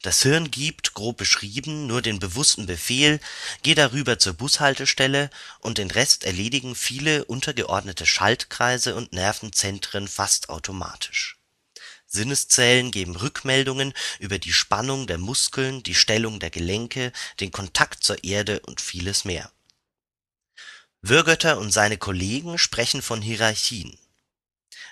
Das 0.00 0.22
Hirn 0.22 0.50
gibt, 0.50 0.94
grob 0.94 1.18
beschrieben, 1.18 1.86
nur 1.86 2.00
den 2.00 2.18
bewussten 2.18 2.64
Befehl, 2.64 3.20
geh 3.62 3.74
darüber 3.74 4.18
zur 4.18 4.32
Bushaltestelle 4.32 5.28
und 5.60 5.76
den 5.76 5.90
Rest 5.90 6.24
erledigen 6.24 6.74
viele 6.74 7.26
untergeordnete 7.26 8.06
Schaltkreise 8.06 8.94
und 8.94 9.12
Nervenzentren 9.12 10.08
fast 10.08 10.48
automatisch 10.48 11.37
Sinneszellen 12.10 12.90
geben 12.90 13.16
Rückmeldungen 13.16 13.92
über 14.18 14.38
die 14.38 14.52
Spannung 14.52 15.06
der 15.06 15.18
Muskeln, 15.18 15.82
die 15.82 15.94
Stellung 15.94 16.40
der 16.40 16.48
Gelenke, 16.48 17.12
den 17.38 17.52
Kontakt 17.52 18.02
zur 18.02 18.24
Erde 18.24 18.60
und 18.60 18.80
vieles 18.80 19.26
mehr. 19.26 19.52
Wörgötter 21.02 21.58
und 21.58 21.70
seine 21.70 21.98
Kollegen 21.98 22.56
sprechen 22.56 23.02
von 23.02 23.20
Hierarchien. 23.20 23.98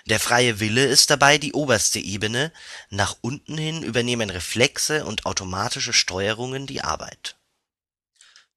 Der 0.05 0.19
freie 0.19 0.59
Wille 0.59 0.85
ist 0.85 1.09
dabei 1.09 1.37
die 1.39 1.53
oberste 1.53 1.99
Ebene, 1.99 2.53
nach 2.91 3.17
unten 3.21 3.57
hin 3.57 3.83
übernehmen 3.83 4.29
Reflexe 4.29 5.03
und 5.03 5.25
automatische 5.25 5.93
Steuerungen 5.93 6.67
die 6.67 6.81
Arbeit. 6.81 7.35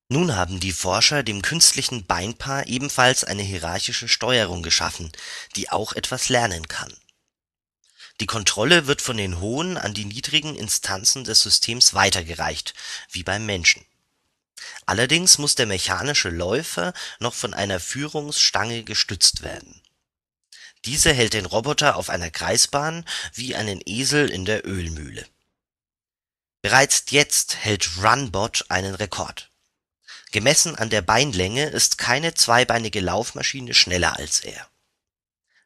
Nun 0.09 0.37
haben 0.37 0.61
die 0.61 0.73
Forscher 0.73 1.23
dem 1.23 1.41
künstlichen 1.41 2.05
Beinpaar 2.05 2.67
ebenfalls 2.67 3.25
eine 3.25 3.43
hierarchische 3.43 4.07
Steuerung 4.07 4.63
geschaffen, 4.63 5.11
die 5.57 5.71
auch 5.71 5.95
etwas 5.95 6.29
lernen 6.29 6.69
kann 6.69 6.93
die 8.21 8.27
Kontrolle 8.27 8.87
wird 8.87 9.01
von 9.01 9.17
den 9.17 9.41
hohen 9.41 9.79
an 9.79 9.95
die 9.95 10.05
niedrigen 10.05 10.55
Instanzen 10.55 11.25
des 11.25 11.41
Systems 11.41 11.95
weitergereicht, 11.95 12.75
wie 13.11 13.23
beim 13.23 13.47
Menschen. 13.47 13.85
Allerdings 14.85 15.39
muss 15.39 15.55
der 15.55 15.65
mechanische 15.67 16.29
Läufer 16.29 16.93
noch 17.19 17.33
von 17.33 17.55
einer 17.55 17.81
Führungsstange 17.81 18.85
gestützt 18.85 19.43
werden. 19.43 19.81
Diese 20.85 21.13
hält 21.13 21.33
den 21.33 21.47
Roboter 21.47 21.97
auf 21.97 22.11
einer 22.11 22.31
Kreisbahn 22.31 23.07
wie 23.33 23.57
einen 23.57 23.81
Esel 23.87 24.31
in 24.31 24.45
der 24.45 24.67
Ölmühle. 24.67 25.27
Bereits 26.61 27.05
jetzt 27.09 27.57
hält 27.57 28.03
Runbot 28.03 28.67
einen 28.69 28.95
Rekord. 28.95 29.51
Gemessen 30.31 30.77
an 30.77 30.91
der 30.91 31.01
Beinlänge 31.01 31.67
ist 31.67 31.97
keine 31.97 32.35
zweibeinige 32.35 33.01
Laufmaschine 33.01 33.73
schneller 33.73 34.17
als 34.17 34.41
er 34.41 34.70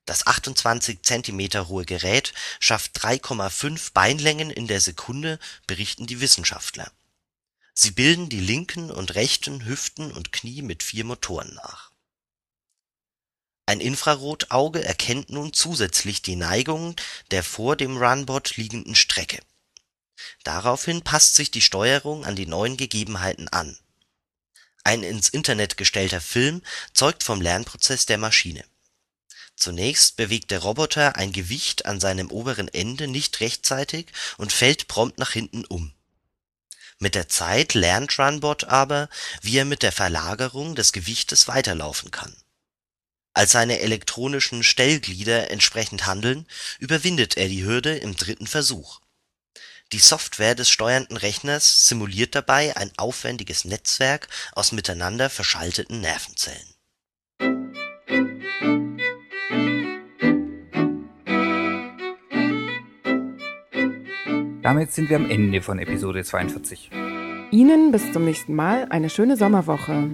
das 0.07 0.27
28 0.27 1.03
Zentimeter 1.03 1.69
hohe 1.69 1.85
Gerät 1.85 2.35
schafft 2.61 2.99
3,5 2.99 3.93
Beinlängen 3.93 4.51
in 4.51 4.67
der 4.67 4.81
Sekunde, 4.81 5.39
berichten 5.67 6.07
die 6.07 6.21
Wissenschaftler. 6.21 6.91
Sie 7.73 7.91
bilden 7.91 8.29
die 8.29 8.41
linken 8.41 8.91
und 8.91 9.15
rechten 9.15 9.65
Hüften 9.65 10.13
und 10.13 10.31
Knie 10.31 10.63
mit 10.63 10.83
vier 10.83 11.05
Motoren 11.05 11.55
nach. 11.55 11.91
Ein 13.67 13.81
Infrarotauge 13.81 14.85
erkennt 14.85 15.31
nun 15.31 15.55
zusätzlich 15.55 16.21
die 16.21 16.37
Neigung 16.37 16.97
der 17.31 17.43
vor 17.43 17.77
dem 17.77 17.97
Runbot 17.97 18.59
liegenden 18.59 18.95
Strecke. 18.95 19.41
Daraufhin 20.45 21.03
passt 21.03 21.35
sich 21.35 21.51
die 21.51 21.63
Steuerung 21.63 22.27
an 22.27 22.37
die 22.37 22.47
neuen 22.47 22.77
Gegebenheiten 22.77 23.49
an. 23.49 23.77
Ein 24.85 25.03
ins 25.03 25.31
Internet 25.31 25.79
gestellter 25.79 26.21
Film 26.21 26.63
zeugt 26.93 27.23
vom 27.23 27.41
Lernprozess 27.41 28.05
der 28.05 28.19
Maschine 28.19 28.65
Zunächst 29.57 30.17
bewegt 30.17 30.51
der 30.51 30.61
Roboter 30.61 31.17
ein 31.17 31.33
Gewicht 31.33 31.87
an 31.87 32.01
seinem 32.01 32.31
oberen 32.31 32.69
Ende 32.69 33.07
nicht 33.07 33.41
rechtzeitig 33.41 34.07
und 34.37 34.53
fällt 34.53 34.89
prompt 34.89 35.19
nach 35.19 35.31
hinten 35.31 35.65
um. 35.65 35.93
Mit 36.99 37.15
der 37.15 37.29
Zeit 37.29 37.75
lernt 37.75 38.19
Runbot 38.19 38.65
aber, 38.65 39.09
wie 39.43 39.59
er 39.59 39.65
mit 39.65 39.83
der 39.83 39.93
Verlagerung 39.93 40.75
des 40.75 40.93
Gewichtes 40.93 41.49
weiterlaufen 41.49 42.11
kann. 42.11 42.35
Als 43.33 43.53
seine 43.53 43.81
elektronischen 43.81 44.63
Stellglieder 44.63 45.51
entsprechend 45.51 46.07
handeln, 46.07 46.47
überwindet 46.79 47.37
er 47.37 47.49
die 47.49 47.65
Hürde 47.65 47.97
im 47.97 48.17
dritten 48.17 48.47
Versuch. 48.47 49.01
Die 49.93 49.99
Software 49.99 50.55
des 50.55 50.71
steuernden 50.71 51.17
Rechners 51.17 51.89
simuliert 51.89 52.35
dabei 52.35 52.77
ein 52.77 52.93
aufwendiges 52.97 53.65
Netzwerk 53.65 54.29
aus 54.53 54.73
miteinander 54.73 55.31
verschalteten 55.31 56.01
Nervenzellen 56.01 56.74
Damit 64.65 64.93
sind 64.93 65.11
wir 65.11 65.19
am 65.19 65.29
Ende 65.29 65.61
von 65.61 65.79
Episode 65.79 66.25
42. 66.25 66.89
Ihnen 67.51 67.93
bis 67.93 68.11
zum 68.13 68.25
nächsten 68.25 68.55
Mal 68.55 68.87
eine 68.89 69.11
schöne 69.11 69.37
Sommerwoche. 69.37 70.09